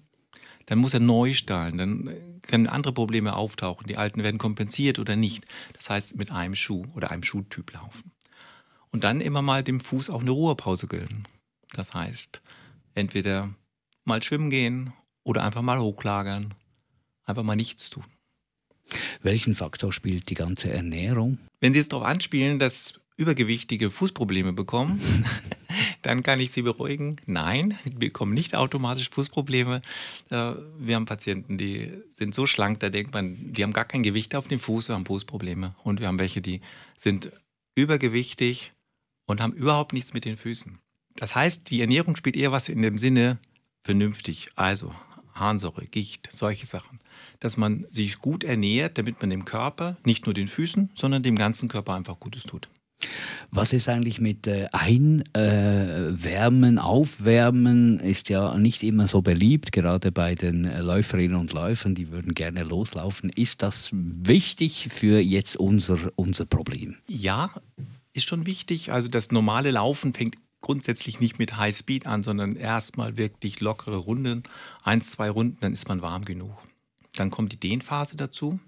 dann 0.66 0.78
muss 0.78 0.94
er 0.94 1.00
neu 1.00 1.34
stahlen. 1.34 1.78
Dann 1.78 2.40
können 2.42 2.66
andere 2.66 2.92
Probleme 2.92 3.36
auftauchen. 3.36 3.86
Die 3.86 3.96
alten 3.96 4.22
werden 4.22 4.38
kompensiert 4.38 4.98
oder 4.98 5.16
nicht. 5.16 5.44
Das 5.74 5.90
heißt, 5.90 6.16
mit 6.16 6.30
einem 6.30 6.54
Schuh 6.54 6.84
oder 6.94 7.10
einem 7.10 7.22
Schuhtyp 7.22 7.72
laufen. 7.72 8.12
Und 8.90 9.04
dann 9.04 9.20
immer 9.20 9.42
mal 9.42 9.64
dem 9.64 9.80
Fuß 9.80 10.10
auch 10.10 10.20
eine 10.20 10.30
Ruhepause 10.30 10.86
gönnen. 10.86 11.26
Das 11.72 11.94
heißt, 11.94 12.42
entweder 12.94 13.50
mal 14.04 14.22
schwimmen 14.22 14.50
gehen 14.50 14.92
oder 15.24 15.42
einfach 15.42 15.62
mal 15.62 15.80
hochlagern. 15.80 16.54
Einfach 17.24 17.42
mal 17.42 17.56
nichts 17.56 17.90
tun. 17.90 18.04
Welchen 19.22 19.54
Faktor 19.54 19.92
spielt 19.92 20.28
die 20.30 20.34
ganze 20.34 20.70
Ernährung? 20.70 21.38
Wenn 21.60 21.72
Sie 21.72 21.78
es 21.78 21.88
darauf 21.88 22.06
anspielen, 22.06 22.58
dass 22.58 23.00
Übergewichtige 23.16 23.90
Fußprobleme 23.90 24.52
bekommen, 24.52 25.00
dann 26.04 26.22
kann 26.22 26.38
ich 26.38 26.52
Sie 26.52 26.62
beruhigen. 26.62 27.16
Nein, 27.26 27.78
die 27.84 27.90
bekommen 27.90 28.34
nicht 28.34 28.54
automatisch 28.54 29.10
Fußprobleme. 29.10 29.80
Wir 30.28 30.94
haben 30.96 31.06
Patienten, 31.06 31.56
die 31.58 31.92
sind 32.10 32.34
so 32.34 32.46
schlank, 32.46 32.80
da 32.80 32.90
denkt 32.90 33.14
man, 33.14 33.52
die 33.52 33.62
haben 33.62 33.72
gar 33.72 33.86
kein 33.86 34.02
Gewicht 34.02 34.34
auf 34.34 34.46
dem 34.46 34.60
Fuß, 34.60 34.90
haben 34.90 35.06
Fußprobleme. 35.06 35.74
Und 35.82 36.00
wir 36.00 36.08
haben 36.08 36.18
welche, 36.18 36.42
die 36.42 36.60
sind 36.96 37.32
übergewichtig 37.74 38.72
und 39.26 39.40
haben 39.40 39.54
überhaupt 39.54 39.94
nichts 39.94 40.12
mit 40.12 40.24
den 40.24 40.36
Füßen. 40.36 40.78
Das 41.16 41.34
heißt, 41.34 41.70
die 41.70 41.80
Ernährung 41.80 42.16
spielt 42.16 42.36
eher 42.36 42.52
was 42.52 42.68
in 42.68 42.82
dem 42.82 42.98
Sinne 42.98 43.38
vernünftig. 43.82 44.48
Also 44.56 44.94
Harnsäure, 45.32 45.86
Gicht, 45.86 46.28
solche 46.32 46.66
Sachen. 46.66 47.00
Dass 47.40 47.56
man 47.56 47.86
sich 47.90 48.18
gut 48.18 48.44
ernährt, 48.44 48.98
damit 48.98 49.20
man 49.20 49.30
dem 49.30 49.44
Körper, 49.44 49.96
nicht 50.04 50.26
nur 50.26 50.34
den 50.34 50.48
Füßen, 50.48 50.90
sondern 50.94 51.22
dem 51.22 51.36
ganzen 51.36 51.68
Körper 51.68 51.94
einfach 51.94 52.20
Gutes 52.20 52.42
tut. 52.42 52.68
Was 53.56 53.72
ist 53.72 53.88
eigentlich 53.88 54.20
mit 54.20 54.48
äh, 54.48 54.68
Einwärmen, 54.72 55.30
Aufwärmen? 56.80 58.00
Ist 58.00 58.28
ja 58.28 58.58
nicht 58.58 58.82
immer 58.82 59.06
so 59.06 59.22
beliebt, 59.22 59.70
gerade 59.70 60.10
bei 60.10 60.34
den 60.34 60.64
Läuferinnen 60.64 61.36
und 61.36 61.52
Läufern, 61.52 61.94
die 61.94 62.10
würden 62.10 62.34
gerne 62.34 62.64
loslaufen. 62.64 63.30
Ist 63.30 63.62
das 63.62 63.90
wichtig 63.92 64.88
für 64.90 65.20
jetzt 65.20 65.56
unser, 65.56 65.98
unser 66.16 66.46
Problem? 66.46 66.96
Ja, 67.06 67.50
ist 68.12 68.28
schon 68.28 68.44
wichtig. 68.44 68.90
Also 68.90 69.06
das 69.06 69.30
normale 69.30 69.70
Laufen 69.70 70.14
fängt 70.14 70.36
grundsätzlich 70.60 71.20
nicht 71.20 71.38
mit 71.38 71.56
High 71.56 71.76
Speed 71.76 72.08
an, 72.08 72.24
sondern 72.24 72.56
erstmal 72.56 73.16
wirklich 73.16 73.60
lockere 73.60 73.98
Runden, 73.98 74.42
eins, 74.82 75.10
zwei 75.10 75.30
Runden, 75.30 75.58
dann 75.60 75.72
ist 75.72 75.86
man 75.86 76.02
warm 76.02 76.24
genug. 76.24 76.58
Dann 77.14 77.30
kommt 77.30 77.52
die 77.52 77.60
Dehnphase 77.60 78.16
dazu. 78.16 78.58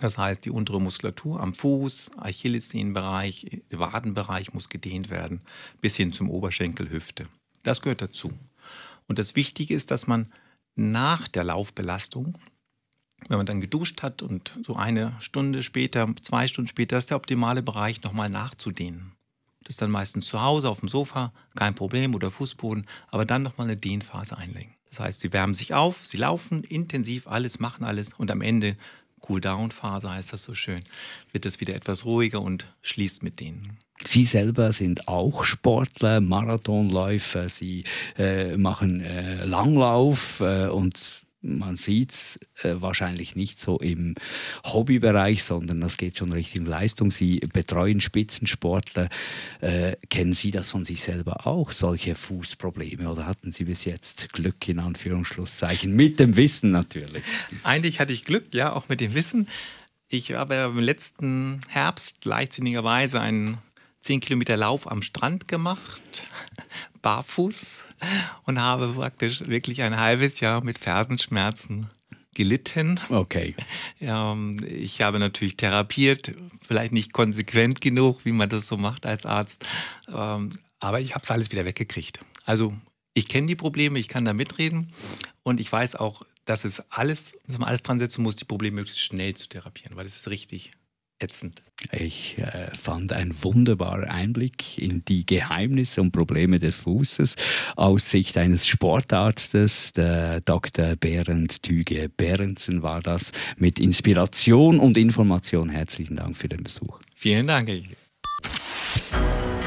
Das 0.00 0.18
heißt, 0.18 0.44
die 0.44 0.50
untere 0.50 0.80
Muskulatur 0.80 1.40
am 1.40 1.54
Fuß, 1.54 2.10
Achillessehnenbereich, 2.16 3.62
Wadenbereich 3.70 4.52
muss 4.52 4.68
gedehnt 4.68 5.10
werden, 5.10 5.40
bis 5.80 5.96
hin 5.96 6.12
zum 6.12 6.30
Oberschenkel, 6.30 6.90
Hüfte. 6.90 7.28
Das 7.62 7.80
gehört 7.80 8.02
dazu. 8.02 8.30
Und 9.06 9.18
das 9.18 9.36
Wichtige 9.36 9.74
ist, 9.74 9.90
dass 9.90 10.06
man 10.06 10.32
nach 10.74 11.28
der 11.28 11.44
Laufbelastung, 11.44 12.36
wenn 13.28 13.36
man 13.36 13.46
dann 13.46 13.60
geduscht 13.60 14.02
hat 14.02 14.22
und 14.22 14.58
so 14.66 14.74
eine 14.76 15.14
Stunde 15.20 15.62
später, 15.62 16.12
zwei 16.22 16.48
Stunden 16.48 16.68
später, 16.68 16.98
ist 16.98 17.10
der 17.10 17.16
optimale 17.16 17.62
Bereich 17.62 18.02
nochmal 18.02 18.28
nachzudehnen. 18.28 19.12
Das 19.62 19.74
ist 19.74 19.82
dann 19.82 19.90
meistens 19.90 20.26
zu 20.26 20.42
Hause 20.42 20.68
auf 20.68 20.80
dem 20.80 20.88
Sofa, 20.88 21.32
kein 21.54 21.74
Problem 21.74 22.14
oder 22.14 22.30
Fußboden, 22.30 22.86
aber 23.08 23.24
dann 23.24 23.42
nochmal 23.42 23.66
eine 23.66 23.76
Dehnphase 23.76 24.36
einlegen. 24.36 24.74
Das 24.90 25.00
heißt, 25.00 25.20
sie 25.20 25.32
wärmen 25.32 25.54
sich 25.54 25.74
auf, 25.74 26.06
sie 26.06 26.18
laufen 26.18 26.62
intensiv 26.64 27.26
alles, 27.28 27.58
machen 27.60 27.84
alles 27.84 28.12
und 28.12 28.30
am 28.30 28.42
Ende 28.42 28.76
Cool-Down-Phase 29.28 30.10
heißt 30.10 30.32
das 30.32 30.42
so 30.42 30.54
schön, 30.54 30.82
wird 31.32 31.46
es 31.46 31.60
wieder 31.60 31.74
etwas 31.74 32.04
ruhiger 32.04 32.40
und 32.40 32.66
schließt 32.82 33.22
mit 33.22 33.40
denen. 33.40 33.78
Sie 34.04 34.24
selber 34.24 34.72
sind 34.72 35.08
auch 35.08 35.44
Sportler, 35.44 36.20
Marathonläufer, 36.20 37.48
Sie 37.48 37.84
äh, 38.18 38.56
machen 38.56 39.00
äh, 39.00 39.44
Langlauf 39.44 40.40
äh, 40.40 40.66
und 40.66 41.23
man 41.44 41.76
sieht 41.76 42.12
es 42.12 42.38
äh, 42.62 42.74
wahrscheinlich 42.76 43.36
nicht 43.36 43.60
so 43.60 43.78
im 43.78 44.14
Hobbybereich, 44.64 45.44
sondern 45.44 45.80
das 45.80 45.96
geht 45.96 46.16
schon 46.16 46.32
Richtung 46.32 46.64
Leistung. 46.64 47.10
Sie 47.10 47.40
betreuen 47.52 48.00
Spitzensportler. 48.00 49.08
Äh, 49.60 49.96
kennen 50.08 50.32
Sie 50.32 50.50
das 50.50 50.70
von 50.70 50.84
sich 50.84 51.02
selber 51.02 51.46
auch, 51.46 51.70
solche 51.70 52.14
Fußprobleme? 52.14 53.08
Oder 53.10 53.26
hatten 53.26 53.52
Sie 53.52 53.64
bis 53.64 53.84
jetzt 53.84 54.32
Glück, 54.32 54.66
in 54.68 54.80
Anführungsschlusszeichen, 54.80 55.94
mit 55.94 56.18
dem 56.18 56.36
Wissen 56.36 56.70
natürlich? 56.70 57.22
Eigentlich 57.62 58.00
hatte 58.00 58.12
ich 58.12 58.24
Glück, 58.24 58.54
ja, 58.54 58.72
auch 58.72 58.88
mit 58.88 59.00
dem 59.00 59.14
Wissen. 59.14 59.48
Ich 60.08 60.32
habe 60.32 60.54
im 60.54 60.78
letzten 60.78 61.60
Herbst 61.68 62.24
leichtsinnigerweise 62.24 63.20
einen 63.20 63.58
10 64.04 64.20
Kilometer 64.20 64.58
Lauf 64.58 64.90
am 64.90 65.00
Strand 65.00 65.48
gemacht, 65.48 66.26
barfuß 67.02 67.86
und 68.44 68.60
habe 68.60 68.88
praktisch 68.88 69.46
wirklich 69.46 69.80
ein 69.80 69.96
halbes 69.98 70.40
Jahr 70.40 70.62
mit 70.62 70.78
Fersenschmerzen 70.78 71.88
gelitten. 72.34 73.00
Okay. 73.08 73.54
Ja, 74.00 74.36
ich 74.66 75.00
habe 75.00 75.18
natürlich 75.18 75.56
therapiert, 75.56 76.32
vielleicht 76.60 76.92
nicht 76.92 77.14
konsequent 77.14 77.80
genug, 77.80 78.26
wie 78.26 78.32
man 78.32 78.50
das 78.50 78.66
so 78.66 78.76
macht 78.76 79.06
als 79.06 79.24
Arzt, 79.24 79.66
ähm, 80.12 80.50
aber 80.80 81.00
ich 81.00 81.14
habe 81.14 81.22
es 81.22 81.30
alles 81.30 81.50
wieder 81.50 81.64
weggekriegt. 81.64 82.20
Also 82.44 82.74
ich 83.14 83.26
kenne 83.26 83.46
die 83.46 83.56
Probleme, 83.56 83.98
ich 83.98 84.08
kann 84.08 84.26
da 84.26 84.34
mitreden 84.34 84.92
und 85.44 85.60
ich 85.60 85.72
weiß 85.72 85.96
auch, 85.96 86.26
dass 86.44 86.66
es 86.66 86.82
alles, 86.90 87.38
dass 87.46 87.56
man 87.56 87.68
alles 87.68 87.82
dran 87.82 87.98
setzen 87.98 88.22
muss, 88.22 88.36
die 88.36 88.44
Probleme 88.44 88.76
möglichst 88.76 89.00
schnell 89.00 89.32
zu 89.32 89.48
therapieren, 89.48 89.96
weil 89.96 90.04
das 90.04 90.16
ist 90.16 90.28
richtig 90.28 90.72
ätzend. 91.24 91.62
Ich 91.92 92.38
äh, 92.38 92.68
fand 92.76 93.12
einen 93.12 93.34
wunderbaren 93.42 94.04
Einblick 94.04 94.78
in 94.78 95.04
die 95.04 95.26
Geheimnisse 95.26 96.00
und 96.00 96.12
Probleme 96.12 96.58
des 96.58 96.76
Fußes 96.76 97.36
aus 97.76 98.10
Sicht 98.10 98.38
eines 98.38 98.66
Sportarztes. 98.66 99.92
Der 99.92 100.40
Dr. 100.40 100.96
Berend 100.96 101.62
Tüge 101.62 102.08
Berendsen 102.08 102.82
war 102.82 103.00
das 103.00 103.32
mit 103.56 103.80
Inspiration 103.80 104.78
und 104.78 104.96
Information. 104.96 105.70
Herzlichen 105.70 106.16
Dank 106.16 106.36
für 106.36 106.48
den 106.48 106.62
Besuch. 106.62 107.00
Vielen 107.14 107.46
Dank. 107.46 107.70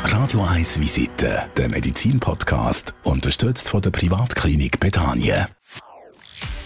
Radio 0.03 0.43
1 0.43 0.79
Visite, 0.79 1.49
der 1.57 1.69
Medizin-Podcast, 1.69 2.93
unterstützt 3.03 3.69
von 3.69 3.81
der 3.81 3.91
Privatklinik 3.91 4.79
Bethanien. 4.79 5.47